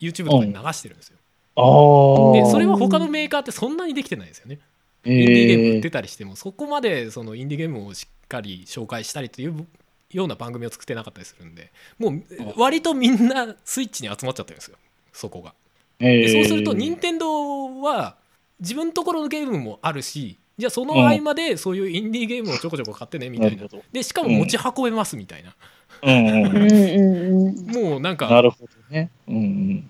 [0.00, 1.16] YouTube とかに流してるんですよ。
[2.32, 4.60] でそれは他のメーカーってそんなにできてないんですよね。
[5.04, 9.66] インディーゲーム売ってたりしてもそこまでそのインディーゲームをしっかり紹介したりという
[10.12, 12.22] ような番組を作ってなかったりするんでもう
[12.56, 14.76] 割とみんなスイッチに集まっちゃってるんですよ
[15.12, 15.54] そこが。
[16.00, 18.16] そうすると任天堂は
[18.60, 25.54] 自分のところのゲームもあるしじゃあその合間でそういうインディーゲームをちょこちょこ買ってねみたいなでしかも持ち運べますみたいな、
[26.02, 27.90] うんうんうんうんうん。
[27.90, 29.10] もうなんかなるほどね。
[29.28, 29.88] うん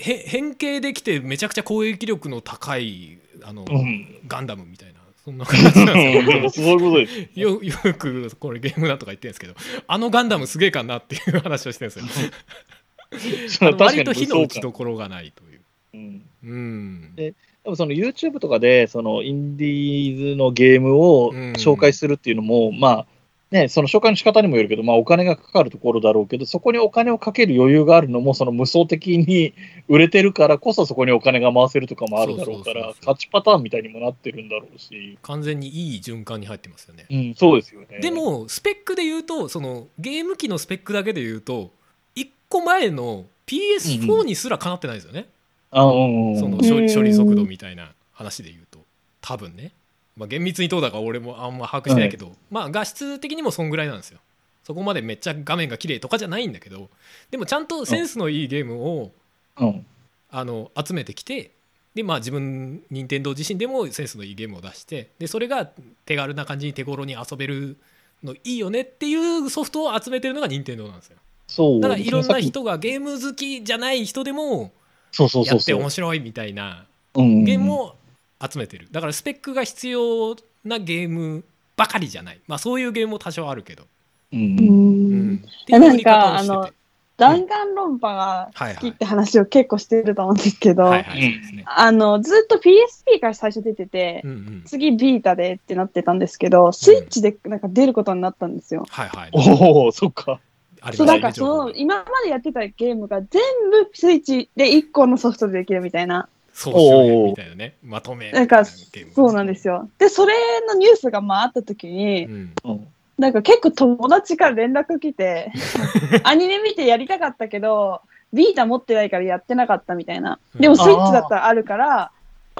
[0.00, 3.76] へ変形できてめちゃくちゃ攻撃力の高いあの、うん。
[3.76, 4.18] うん。
[4.28, 7.40] ガンダムみたいなそんな感じなんですよそういうことです。
[7.40, 9.54] よよくこれゲームだとか言ってるんですけど
[9.86, 15.60] あのガンダムすげえかなっていう話をしてるんですよ 割と火の打ちどころがないという。
[15.94, 17.34] うんうんで
[17.68, 21.52] でもその YouTube とかでそのインディーズのゲームをうん。
[21.52, 23.06] 紹介するっていうのも、まあ
[23.50, 29.54] ね、その紹介の仕方にもよるけど、まあ、お金がかかるところだろうけど、そこにお金をかける余裕があるのも、その無双的に
[29.88, 37.06] 売れてるからこそ、そこにお金が回せるとかもあるだろうから勝ちパターンみたいにもなってるんだろうし、完全にいい循環に入ってますよね。
[37.10, 38.00] うん、そうですよね。
[38.00, 41.70] で、もスペックで言うとそのゲーム機のスペックだけで言うと
[42.16, 45.37] 1個前の PS4 にすらかなってないですよね、あうん
[45.72, 46.68] うんそのうん。
[46.68, 48.80] 処理処理速度みたいな話で言うと
[49.20, 49.72] 多分ね、
[50.16, 54.18] まあ、厳密にどうだか俺もあんま把握してないけど、まあ画質的にもそんぐらいなんですよ。
[54.64, 56.90] そこまでめっちゃ画面が綺麗とかじゃないんだけど
[57.30, 59.10] でもちゃんとセンスのいいゲームを
[59.58, 59.86] うん。
[60.30, 61.52] あの集めてきて
[61.94, 65.70] でまあ自分任天堂自身でもセンスのいいゲームを出してでそれが
[66.04, 67.76] 手軽な感じに手頃に遊べる
[68.22, 71.16] のいいよねっていうソフトを集めてるのが任天堂なんですよ。
[71.46, 71.80] そう。
[71.80, 74.72] だからいろんな人がゲーム好きじゃない人でも
[75.12, 75.74] そうそうやってそう。
[75.74, 75.80] そう。
[75.80, 77.94] 面白いみたいなうんゲームを
[78.40, 78.88] 集めてる。
[78.90, 81.44] だからスペックが必要なゲーム
[81.76, 82.40] ばかりじゃない。
[82.46, 83.84] まあそういうゲームも多少あるけど、
[84.32, 84.36] う。
[84.36, 84.58] うん。
[84.58, 85.80] うん。
[85.80, 86.00] なん。
[86.02, 86.70] かあの
[87.18, 91.20] 弾丸論破がはいはい好きって話を結構してると思うんですけど、はいはい。
[91.20, 91.64] そうですね。
[91.66, 94.62] あの、ずっと PSP から最初出てて、うんうん。
[94.64, 98.86] 次ビータでってなってたんですけど、スイッチでなんか出ることになったんですよ。
[98.88, 99.30] はいはい。
[99.32, 100.40] おお、そっか。
[100.78, 106.28] そう、ありまなんかその、今までやってたゲームが全部スイッチで1個のソフトでできるみたいな。
[106.52, 109.88] 総集編みたいなねまとめなんか、そうなんですよ。
[109.98, 110.34] で、それ
[110.66, 112.88] のニュースがまああった時に、うんうん。
[113.16, 115.52] なんか結構友達から連絡来て、
[116.24, 118.00] アニメ見てやりたかったけど、
[118.32, 120.38] ビータ持ってないからやってなかったみたいな。
[120.58, 122.10] でもスイッチだったらあるから、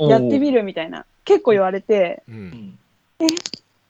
[0.01, 1.05] やってみるみたいな。
[1.25, 2.79] 結構言われて、ううんん。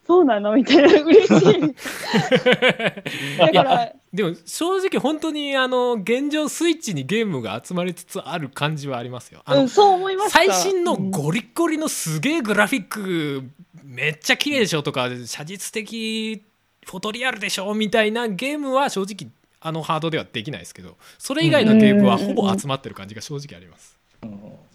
[0.08, 0.52] そうなの？
[0.56, 1.60] みたいな、嬉しい。
[3.38, 10.38] だから、でも正直本当にあの現状スイッチにゲームが集まりつつある感じはありますようん、そう思いました。
[10.38, 13.42] 最新のうんゴリッゴリのすげえグラフィック
[13.84, 16.42] めっちゃ綺麗でしょとか写実的
[16.86, 23.97] フォトリアルでしょみたいなゲームは正直あのハードではできないですけどそれ以外のゲームはほぼ集まってる感じが正直ありますうん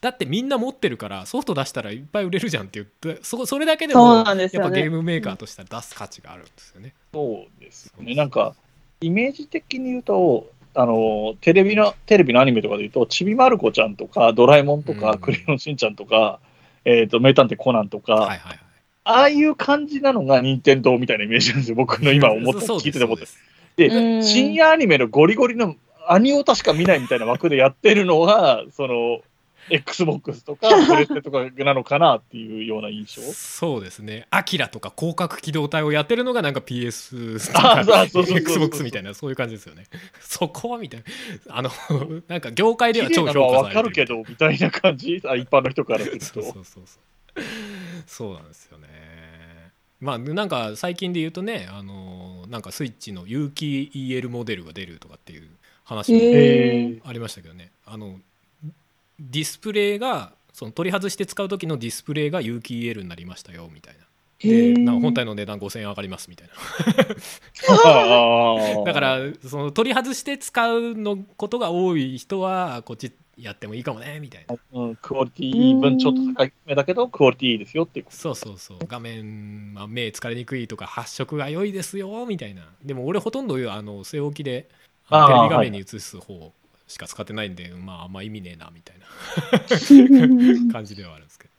[0.01, 6.93] だってみんな持ってるからソフト出したらいっぱい売れるじゃんって言ってそそれだけでもなんですよねやっぱゲームメーカーとしては出す価値があるんですよね。
[7.13, 8.13] そうですよね。
[8.15, 8.53] なんか、
[8.99, 16.39] イメージ的に言うと、あの、テレビの、テレビのアニメとかで言うと、ちびまる子ちゃんとか、ドラえもんとか、うんクレヨンしんちゃんとか、
[16.85, 18.59] えっ、と、名探偵コナンとか、はいはいはい。
[19.05, 21.75] ああいう感じなのが任天堂みたいなイメージなんですよ。
[21.75, 23.17] 僕の今思って、聞いてて思っ。
[23.75, 25.75] でうん深夜アニメのゴリゴリの
[26.07, 29.21] アニオタしか見ないみたいな枠でやってるのは、その、
[29.69, 33.21] Xbox とか、プレステとかなのかなっていうような印象？
[33.33, 34.27] そうですね。
[34.29, 39.85] アキラとか広角機動隊をやってるのがなんか PS とあか Xbox みたいなそういう感じですよね。
[40.21, 41.03] そこはみたい
[41.47, 41.57] な。
[41.57, 41.69] あの、
[42.27, 43.73] なんか業界では超評価されてる。
[43.73, 45.21] かるけど、みたいな感じ？
[45.25, 46.25] あ一般の人からすると。
[46.25, 47.43] そうそうそうそう。
[48.05, 48.87] そうなんですよね。
[49.99, 55.49] まあなんか最近で言うとね、あのなんかスイッチの有機 EL モデルが出るとかっていう
[55.85, 57.71] 話もありましたけどね。
[57.85, 58.19] あの
[59.19, 64.03] ディスプレイがその取り外して使う時のディスプレイが有機 EL になりましたよみたいな。
[64.39, 66.53] へでーなんか本体の値段5000円上がりますみたいな。
[68.85, 74.55] だからその取り外して使うのことが多い人はこっちやってもいいかもねみたいな。
[74.73, 78.17] うん、クオリティ分ちょっと高めだけど、クオリティいいですよっていうこと。
[78.17, 84.69] そうそうそう画面、まあ、目疲れにくいとか発色が良いですよみたいなでも俺ほとんどあの据え置きで
[85.09, 86.51] テレビ画面に映す方
[86.87, 89.03] しか使ってないんで、まああんま意味ねえなみたいな。
[90.71, 91.53] 感じではあるんですけど。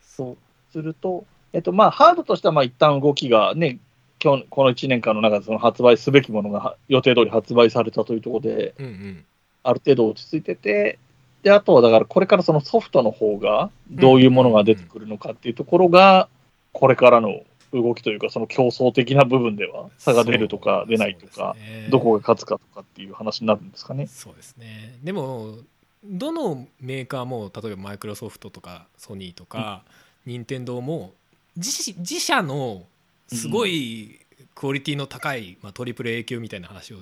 [0.00, 0.36] そう。
[0.72, 3.78] すると、えっと、まあ、ハードとしては、まあ、一旦動きがね、
[4.22, 9.24] 今日、この1年間の中でその発売すべきものがは予定通り発売されたというところで、うんうん。
[9.62, 10.98] ある程度落ち着いてて、
[11.44, 16.28] で、あとはだから、これからそのソフトの方が、どういうものが出てくるのかっていうところが、
[16.72, 17.42] これからの
[17.82, 24.06] 動きというか、その競争的な部分では、差が出るとか出ないとか、ねどこが勝つかとかっていう話になるんですかね。
[24.06, 25.58] そうですねでも
[26.04, 29.84] どのメーカーも例えばマイクロソフトとかソニーとか
[30.26, 31.12] 任天堂も
[31.56, 32.84] 自自社の
[33.28, 34.20] すごい
[34.54, 36.96] クオリティの高い、まあ、トリプル A 級みたいな話を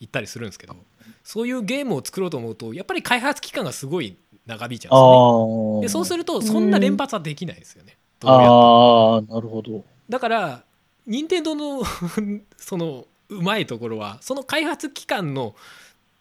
[0.00, 0.76] 言ったりするんですけど
[1.24, 6.00] そういうゲームを作ろうと思うとやっぱり開発期間がすごい長引いちゃうんですね。
[6.00, 7.96] でそうするとそんな連発はできないですよね。
[8.24, 9.84] ああ、なるほど。
[10.12, 10.62] だから
[11.06, 11.82] 任天堂の
[12.58, 15.56] そのうまいところはその開発期間の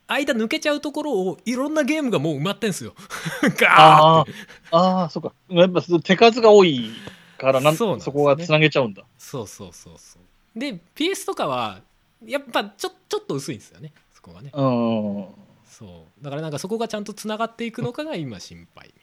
[0.08, 2.96] 間抜けちゃうところをいろんなゲームがもう埋まってんすよ。
[3.44, 4.32] ガーあって
[4.72, 5.34] あ、ああ、そうか。
[5.50, 6.90] やっぱ手数が多い
[7.38, 9.04] からなん、そねそこがつなげちゃうんだ。
[9.18, 10.20] そうそうそうそ
[10.56, 10.60] う。
[10.60, 11.82] で PS とかは
[12.26, 14.52] やっぱちょちょっと薄いんですよねそこがね。
[14.54, 15.28] うん。
[15.66, 19.02] そうだからなんかそこがちゃんとつながっていくのかが今心配み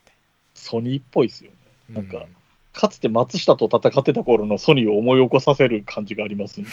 [0.54, 1.56] ソニーっぽいですよね。
[1.94, 2.12] たいな。
[2.20, 2.28] なん
[2.78, 6.66] かかつて松下と戦ってた頃のソニーを思い起こさせる感じがありますね。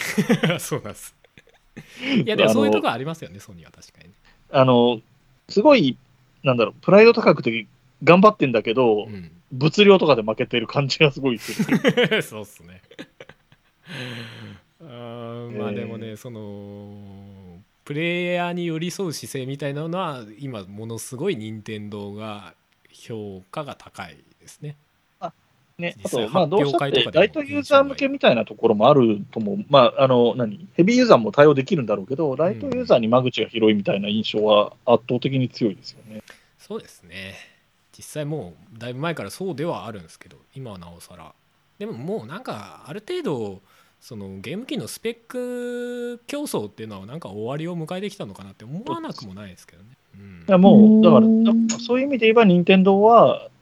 [0.51, 1.15] う んそうなんです。
[2.23, 4.13] いやでもそういうとこありますよねソニーは確かにね。
[4.51, 5.01] あの、
[5.49, 5.97] すごい、
[6.43, 7.65] なんだろう、プライド高くて
[8.03, 12.21] 頑張ってんだけど、うん物量とかで負けてる感じがすごいする。
[12.23, 12.81] そうっすね。
[14.81, 22.53] あーまあでもね、そのプレイヤーに寄り添う姿勢みたいなのは今ものすごい任天堂が
[22.91, 24.75] 評価が高いですね。
[25.77, 36.21] ね、あと、まあ、どうしたって、ライトユーザー向けみたいなところもあるとも、まあ、あの、何、ヘビーユーザーも対応できるんだろうけど、ライトユーザーに間口が広いみたいな印象は圧倒的に強いですよね。
[36.65, 37.35] そうですね
[37.95, 41.31] 実際もうだいぶ前からそうではあるんですけど今はなおさら。
[41.77, 43.61] でももうなんかある程度
[44.01, 49.89] そのゲーム機のスペック競争っていうのはなんか終わりを迎えてきたのかなって思わなくもないですけどね。
[50.15, 50.45] うん。
[50.47, 53.54] いや、もう、だから、そういう意味で言えば、任天堂は、ス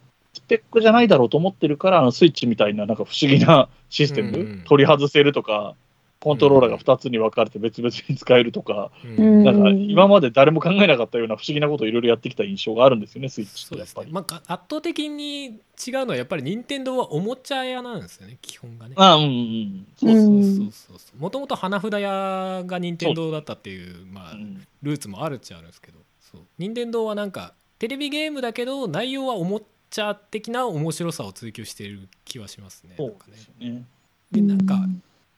[0.47, 4.63] ペックじゃないだろうと思ってるから、あのスイッチみたいな、なんか不思議なシステム、うんうん。
[4.65, 5.75] 取り外せるとか、
[6.19, 9.43] コントローラーが2つに分かれて別々に使えるとか、うん。
[9.43, 13.93] なんか今まで誰も考えなかったような不思議なことをいろいろやってきた印象があるんですよね、スイッチってやっぱり。
[13.93, 15.59] そうですねまあ、が圧倒的に違う
[16.05, 18.95] のはやっぱり任天堂はおもちゃ屋なんですよね基本がね。
[18.97, 19.87] あうんうん。
[19.97, 21.21] そうそううんそうそう。
[21.21, 24.65] もともと花札屋が任天堂だったっていうまあうん。
[24.81, 25.99] ルーツもあるっちゃあるんですけど。
[26.21, 26.41] そう。
[26.57, 29.61] 任天堂はなんかテレビゲームだけど内容はおも
[29.93, 32.95] ちゃ的な面白さを追求している気はしますね。
[32.97, 33.85] そなんかねうですよね。
[34.31, 34.79] でなんか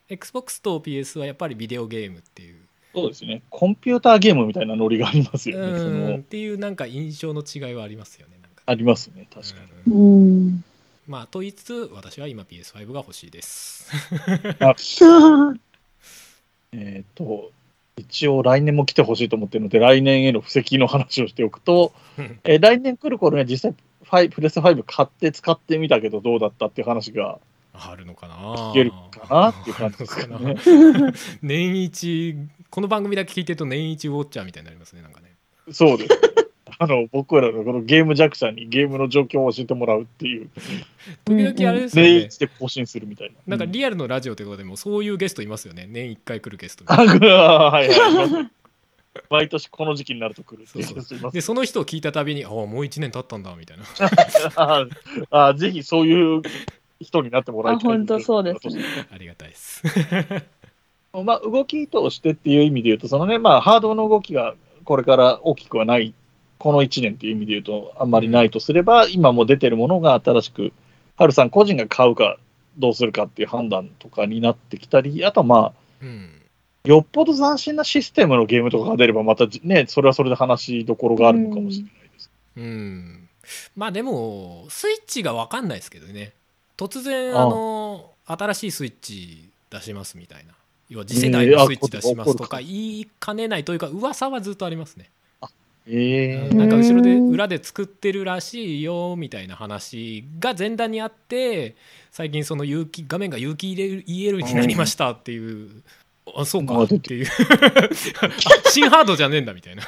[0.07, 3.41] XBOX と PS はやっぱりビデオゲームっていうそうですね。
[3.49, 6.19] コンピューターゲームみたいなノリがありますよね。
[6.19, 8.37] っていうなんか印象の違いはありますよね。
[8.41, 9.93] なんかありますね、確かに。
[9.93, 10.63] うんうん。
[11.05, 13.91] まあと言いつつ私は今 PS5 が欲しいです。
[16.71, 17.51] えっ、と、
[17.97, 21.93] 一応来年も来てほしいと思ってるので、来年への布石の話をしておくと、
[22.45, 23.75] えー来年来る頃には実際
[24.09, 27.39] 5、プレステ5買って使ってみたけどどうだったっていう話が
[27.73, 28.35] あるのかな？
[28.35, 30.55] 聞けるかなっていう感じですかね
[31.41, 32.35] 年一
[32.69, 35.31] この番組だけ聞いてると年一ウォッチャーみたいになりますねなんかね。
[35.71, 36.09] そうです。
[36.77, 40.49] あの、僕らのこのゲーム弱者にゲームの状況を教えてもらうっていう、
[41.23, 42.11] 時々あれですよね。
[42.11, 43.35] 年一で更新するみたいな。
[43.47, 46.97] なんかうんリアルのラジオということでもそういうゲストいますよね年1回来るゲストあ
[47.71, 48.51] はいはい。
[49.29, 50.85] 毎年この時期になると来るっていう。
[51.01, 53.83] そうでその人を聞いたたびに「ああもう1年経ったんだ」みたいな。
[54.55, 56.41] ああぜひそういう
[56.99, 57.91] 人になってもらいあ、たい。
[57.91, 58.83] 本当そうですね。
[59.11, 59.83] ありがたいです。
[61.23, 66.13] まあ、動きとしてっていう意味で言うと、そのね、まあ、ハードの動きがこれから大きくはない、
[66.57, 70.73] この1年っていう意味で言うと、あんまりないとすれば、今も出てるものが新しく、
[71.15, 72.37] ハルさん個人が買うか
[72.77, 76.41] どうするかっていう判断とかになってきたり、あとはまあ、うん
[76.85, 82.29] よっぽど斬新なシステムのゲームとかが出れば、またね、それはそれで話しどころがあるのかもしれないです。
[82.57, 83.29] うん。
[83.75, 86.33] まあでもスイッチが分かんないですけどね。
[86.77, 90.53] 突然ああの新しいスイッチ出しますみたいな。
[90.89, 95.09] 要は次世代のスイッチ出しますとか言いかねないというか噂はずっとありますね。
[95.87, 101.75] えなんか後ろで裏で作ってるらしいよみたいな話が前段にあって
[102.09, 105.83] 最近その有機画面が有機 EL になりましたっていう、
[106.35, 106.83] あそうか。
[106.83, 107.27] っていう。
[107.27, 107.29] あ
[108.69, 109.83] 新ハードじゃねえんだみたいな。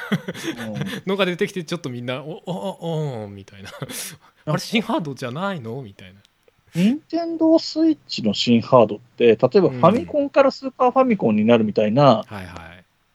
[1.06, 3.70] のが出てきてちょっとみんなおおおおみたいな。
[4.46, 4.58] あれ？
[4.58, 5.82] 新ハードじゃないの？
[5.82, 6.20] みたいな。
[6.74, 12.46] 任天堂スイッチの新ハードって、例えばファミコンからスーパーファミコンになるみたいな、はいはい。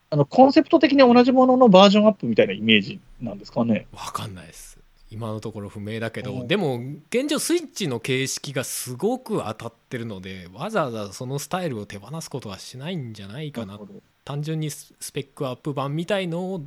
[0.09, 3.87] あのコンセプト的に同じもののバージョンアップみたいなイメージなんですかね？
[3.93, 4.72] 分かんないです
[5.13, 13.79] 今のところ不明だけど、うんでも現状スイッチの形式がすごく当たってるのでわざわざそのスタイルを手放すことはしないんじゃないかな。
[14.25, 16.61] 単純にススペックアップ版みたいのを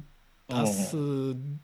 [0.49, 0.97] 出す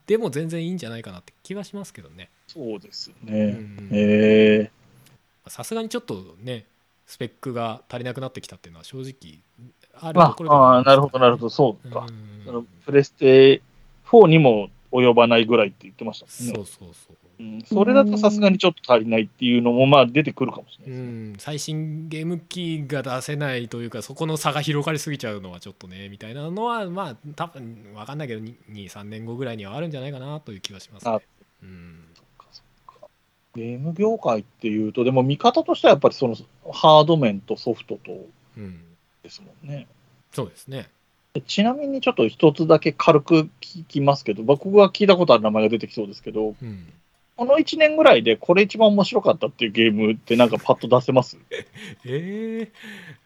[0.06, 2.30] でも全然いいんじゃないかなって気はしますけどね。
[2.48, 3.52] そうですうね。
[3.52, 3.88] ん。
[3.92, 4.70] へえ。
[5.46, 6.66] さすがにちょっとね
[7.06, 9.38] スペックが足りなくなってきたっていうのは正直
[10.00, 12.06] あるまところであ、はあーなるほど、なるほど、そうか。
[12.46, 12.66] うん。
[12.84, 13.62] プレステ
[14.06, 16.54] 4にも及ばないぐらいって言ってましたもんね。
[16.54, 21.32] そうそうそううん、それだとさすがにちょっと足りないっていうのも、まあ出てくるかもしれなういね。
[21.32, 31.20] ん、最新ゲーム機が出せないというかそこの差が広がりすぎちゃうのはちょっとねみたいなのはまあ多分分かんないけど23年後ぐらいにはあるんじゃないかなという気はしますねあ。
[31.62, 32.04] うん
[33.54, 36.36] ゲーム業界っていうと、でも見方としてはやっぱりその
[36.72, 38.12] ハード面とソフトと
[38.56, 38.80] うん、
[39.22, 39.86] ですもんね。
[40.32, 40.88] そうですね。
[41.34, 46.92] でちなみにちょっと一つだけ軽く聞きますけど、僕が聞いたことある名前が出てきそうですけど、うん、
[47.36, 51.38] この1年ぐらいでこれ一番面白かったっていうゲームってなんかパッと出せます？
[52.04, 52.70] えー、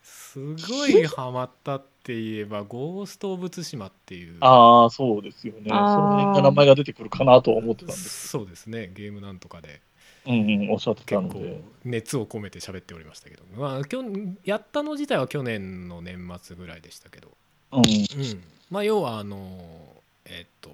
[0.03, 4.37] すごいハマったって言えば「ゴースト・オブ・ツシマ」っていう。
[4.41, 5.65] ああ、そうですよね。
[5.69, 8.29] その辺が名前が出てくるかなとは思ってたんです。
[8.29, 8.93] そうですね。
[8.95, 9.81] ゲームなんとかで。
[10.27, 11.61] うんうん、おっしゃってた結構ので。
[11.85, 14.03] 熱を込めて喋っておりましたけど、まあ、きょ
[14.45, 17.31] やったの自体は去年の年末ぐらいでしたけど、
[17.73, 17.81] うん。
[17.81, 19.61] うん、まあ要はあの
[20.25, 20.71] えっと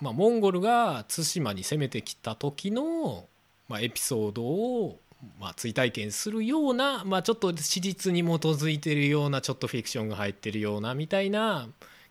[0.00, 3.26] まあモンゴルが対馬に攻めてきた時の、
[3.68, 4.98] まあ、エピソードを、
[5.40, 11.68] まあ、追体験するような、まあ、ちょっと史実に基づいてるようなちょっとフィクションが入ってるようなみたいな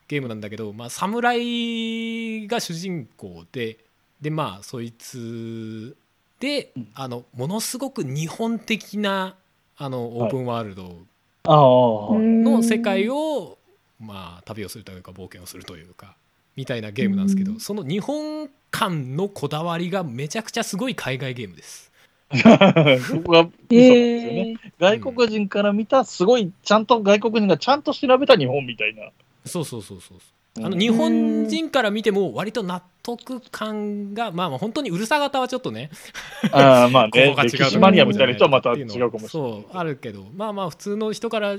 [0.07, 3.77] ゲームなんだけど、まあ、侍が主人公で
[4.21, 5.95] でまあそいつ
[6.39, 6.87] ででうん。
[6.95, 9.35] あのものすごく日本的な
[9.77, 10.97] あのオープンワールド
[11.43, 13.57] ああ、の世界を、
[13.99, 16.15] まあ、旅をするというか冒険をするというか
[16.55, 21.93] みたいなゲームなんですけど、うんその日本感のこだわりがめちゃくちゃすごい海外ゲームです。
[22.35, 24.59] そこがミソなんですよね。
[24.65, 29.11] え外国人から見た、すごい、ちゃんと外国人がちゃんと調べた日本みたいな。
[29.45, 30.17] そうそうそうそう
[30.57, 35.89] うんあの日本人から見ても割と納得感がまあまあ本当にうるさ型はちょっとね
[36.51, 39.51] ああ、まあね、 ここが違うマニアみたいな人はまた違っていうのうかもしれない。
[39.51, 41.57] そうあるけどまあまあ普通の人から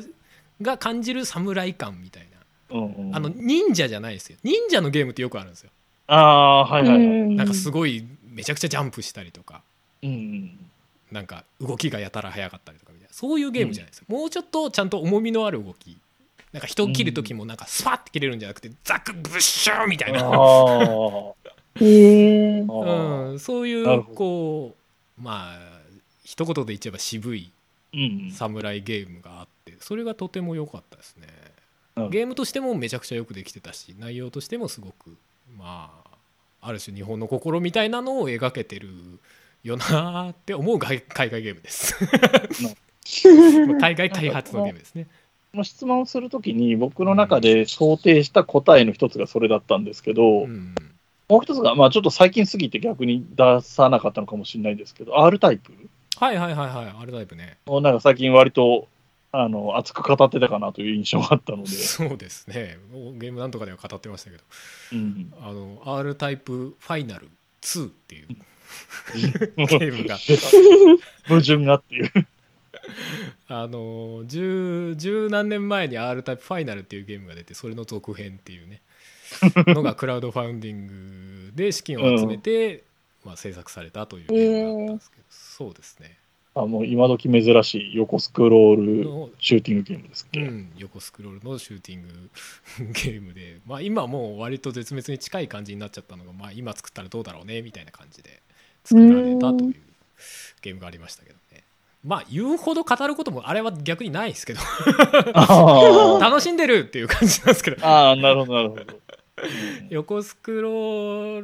[0.62, 2.26] が感じる侍感みたい
[2.70, 2.78] な。
[2.78, 3.16] うんうん。
[3.16, 4.38] あの忍者じゃないですよ。
[4.42, 5.70] 忍者のゲームってよくあるんですよ。
[6.08, 7.08] ああ、はいはいはい。
[7.34, 9.62] なんかすごいめちゃくちゃジャンプしたりとか。
[10.02, 10.58] うん。
[11.10, 13.14] なんか動きがやたら速かったりとかみたいな。
[13.14, 15.96] そういうゲームじゃないですよ、もうちょっとちゃんと重みのある動き。
[16.52, 20.28] なんか人を切る時もなんかスパッて切れるんじゃなくてザクブッシューみたいな、ああ。
[20.28, 21.34] ー、
[21.80, 24.74] えー、ああうん、そういうこ
[25.18, 25.58] うまあ
[26.24, 27.50] 一言で言っちゃえば渋い
[27.94, 28.30] うん。
[28.32, 29.50] 侍ゲームがあって
[29.80, 31.26] それがとても良かったですね。
[32.10, 35.16] ゲームとしてもめちゃくちゃよくできてたし内容としてもすごく
[35.56, 38.88] まあある種日本の心みたいなのを描けてる
[39.62, 41.96] よなって思う海海外ゲームです。
[43.80, 45.06] 海外開発のゲームですね。
[45.52, 50.74] この質問をするときに、僕の中で想定した答えの一つがそれだったんですけど、うん。
[51.28, 55.72] もう一つが、まあちょっと最近すぎて逆に出さなかったのかもしれないんですけど、R タイプ。
[56.18, 57.58] はいはいはいはいあれタイプね。
[57.66, 58.88] をなんか最近割と、
[59.42, 62.78] あの、熱く語ってたかなという印象があったので、そうですね。
[63.14, 64.42] ゲームなんとかでは語ってましたけど。
[64.92, 65.34] うん。
[65.40, 67.28] あの R タイプファイナル
[67.62, 68.28] 2っていう
[69.56, 70.16] ゲームが。
[71.28, 72.10] 矛盾がっていう。
[73.48, 78.80] あの十十何年前に R タイプファイナルっていうゲームが出てそれの続編っていうね。
[79.66, 82.84] のがクラウドファウンディングで資金を集めて、
[83.24, 86.16] まあ、制作されたというゲームだったんですけど、そうですね
[86.56, 92.30] あもう今時珍しい横スクロールの、シューティングゲームですっけ、うん、横スクロールのシューティング
[92.94, 98.40] ゲームで、 まあ、今もう割と絶滅に近い感じになっちゃったのが、まあ、今作ったらどうだろうねみたいな感じで
[98.84, 99.74] 作られたという
[100.62, 101.64] ゲームがありましたけどね。
[102.02, 104.60] まあ言うほど語ることもあれは逆にないですけど。
[105.34, 107.78] あ 楽しんでるっていう感じなんですけど。
[107.84, 108.84] あー、なるほど、なるほど。
[109.90, 111.40] 横スクロー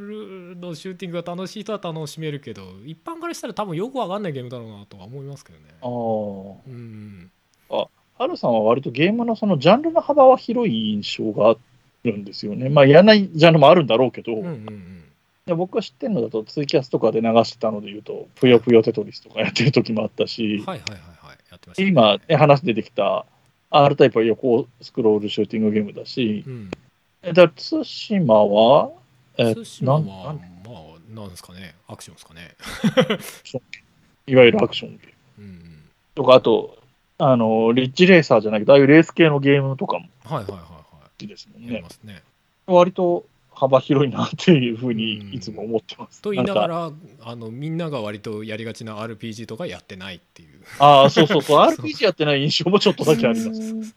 [0.54, 5.64] ルのシューティングが楽しい人は楽しめるけど一般からしたら多分よくわかんないゲームだろうなとは思いますけどね。
[5.80, 5.88] ああ。
[6.66, 7.30] うん。
[8.18, 11.56] ハルさんは割とゲームのそのジャンルの幅は広い印象があ
[12.04, 12.68] るんですよね。
[12.68, 15.04] まあ、やらないジャンルもあるんだろうけど、うんうんうん。
[15.46, 21.36] で僕が知ってるのだと、ツイキャスとかで流してたので言うと、ぷよぷよテトリスとかやってる時もあったし、はいはいはいはい。
[21.50, 21.88] やってましたね。
[21.88, 23.26] 今、ね、話出てきた
[23.70, 26.70] R タイプは横スクロールシューティングゲームだし、うん
[27.22, 28.90] えだ対馬は、
[29.36, 31.74] え対馬はなんまあなんですかね。
[31.88, 32.56] アクションですかね。
[34.26, 35.46] いわゆるアクションゲーム。
[35.46, 35.82] うん
[36.14, 36.78] とか、あと、
[37.18, 40.66] あの、リッチレーサーじゃないけど、ああいうレース系のゲームとかもはいはいはいは
[41.04, 41.80] 好きですもんね。
[41.80, 42.22] ますね。
[42.66, 45.34] 割と幅広いなっていうふうにうん。
[45.34, 46.20] いつも思ってます。
[46.22, 46.90] と言いながら
[47.22, 50.48] あのみんなが割とやりがちな RPG とかやってないっていう。
[50.78, 53.94] ああ、そうそうそう、RPG やってない印象もちょっとだけあります。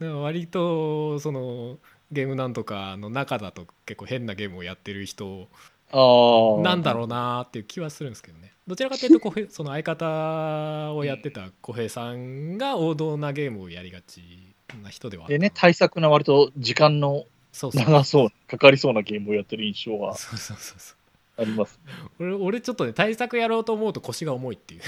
[0.00, 1.78] 割とその
[2.12, 5.48] ゲームなんとかの中だと結構変なゲームをやってる人
[5.92, 6.62] ああ。
[6.62, 8.52] なんだろうなーっていう気はするんですけどね。
[8.66, 20.96] どちらかというと小平 その相方をやってた小平さんが王道なゲームをやりがちな人ではでね、対策な割と時間の長そう、かかりそうなゲームをやってる印象はそうそうそうそう。
[21.38, 21.78] あります。
[22.18, 24.80] 俺俺ちょっとね対策やろうと思うと腰が重いっていう。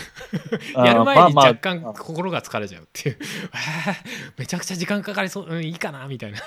[0.75, 3.19] やる前に若干心が疲れちゃうっていう、
[4.39, 6.39] めちゃくちゃ時間かかりそう、うん、いいかなみたいな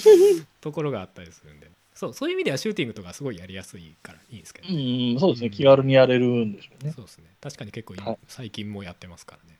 [0.60, 1.70] ところがあったりするんで。
[1.94, 6.92] そうそういう意味ではシューティングとかすごいやりやすいからいいんですけど、うん、そうですね、気軽にやれるんでしょうね。
[6.92, 7.24] そうですね。
[7.40, 8.18] 確かに結構今、はい。
[8.26, 9.56] 最近もやってますからね。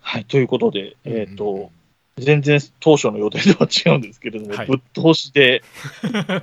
[0.00, 1.36] はい、ということで、えっ、うんうん。
[1.36, 1.72] と、
[2.18, 4.66] 全然当初の予定とは違うんですけれども、はい。
[4.68, 5.64] ぶっ通しで、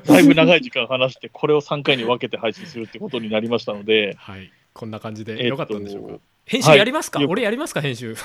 [0.06, 4.52] だいぶ長い時間話して、これを3回に分けて配信するってことになりましたので、はい。
[4.74, 7.82] こんな感じでえっとよかったんでしょうか、編集やりますか、はい俺やりますか？
[7.82, 8.16] 編集。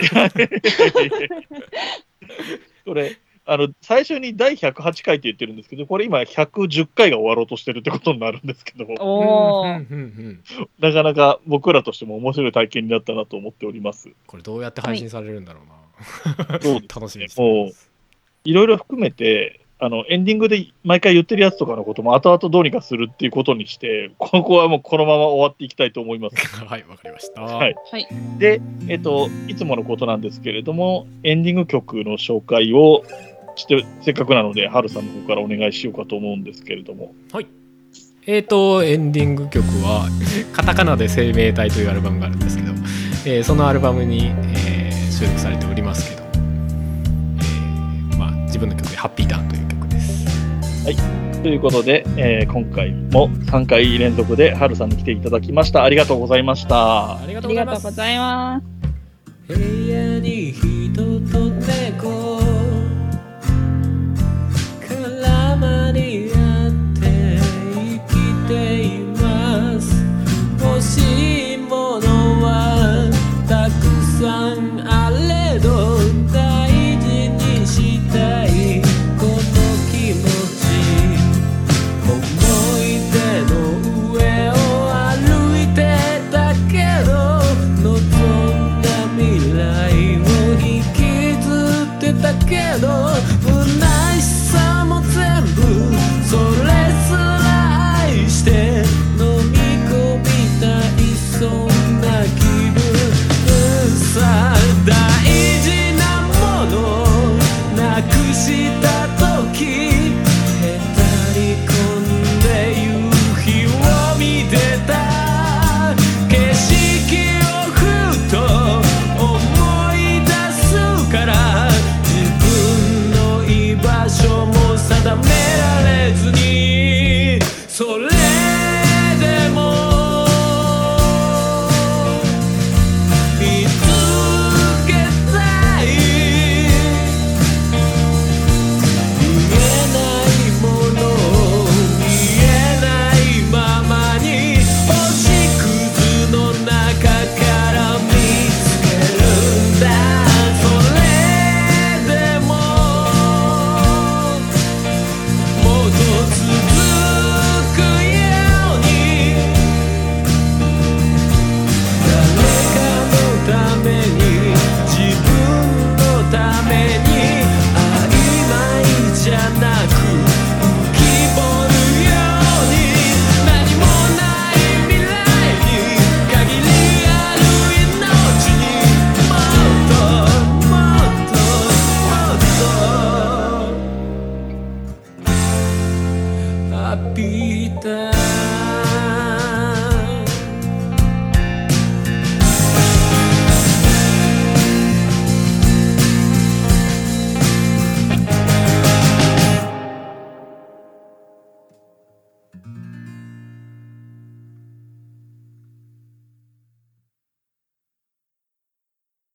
[2.85, 3.17] これ、
[3.47, 8.87] あの、最初に第108回って言ってるんですけど、これ今110回が終わろうとしてるってことになるんですけど
[10.79, 14.11] なかなか僕らとしても面白い体験になったなと思っております。
[14.27, 15.67] これどうやって配信されるんだろう
[16.53, 17.73] な、そう楽しみですもう
[18.45, 26.37] いろいろ含めて、あの、エンディングで毎回言ってるやつとかのことも後々どうにかするっていうことにして、ここはもうこのまま終わっていきたいと思います。
[26.65, 27.75] はいわかりました、はい。
[27.91, 28.07] はい。
[28.39, 33.05] で、えっと、いつものことなんですけれども、エンディング曲の紹介を
[33.57, 37.15] して、せっかくなので、ハルさんの方からお願いしようかと思うんですけれども。
[38.27, 40.09] えーとエンディング曲は
[40.55, 42.73] カタカナで生命体というアルバムがあるんですけど、
[43.27, 50.25] えーそのアルバムに、えー収録されておりますけど、えーまあ、自分の曲で「ハッピーターン」という曲です
[51.43, 55.85] ということで、えー今回も3回連続でハルさんに来ていただきました。
[55.85, 57.19] ありがとうございました。
[57.19, 58.75] ありがあとうございますりがとうございます。
[59.49, 60.95] 部屋に人
[61.31, 62.64] と猫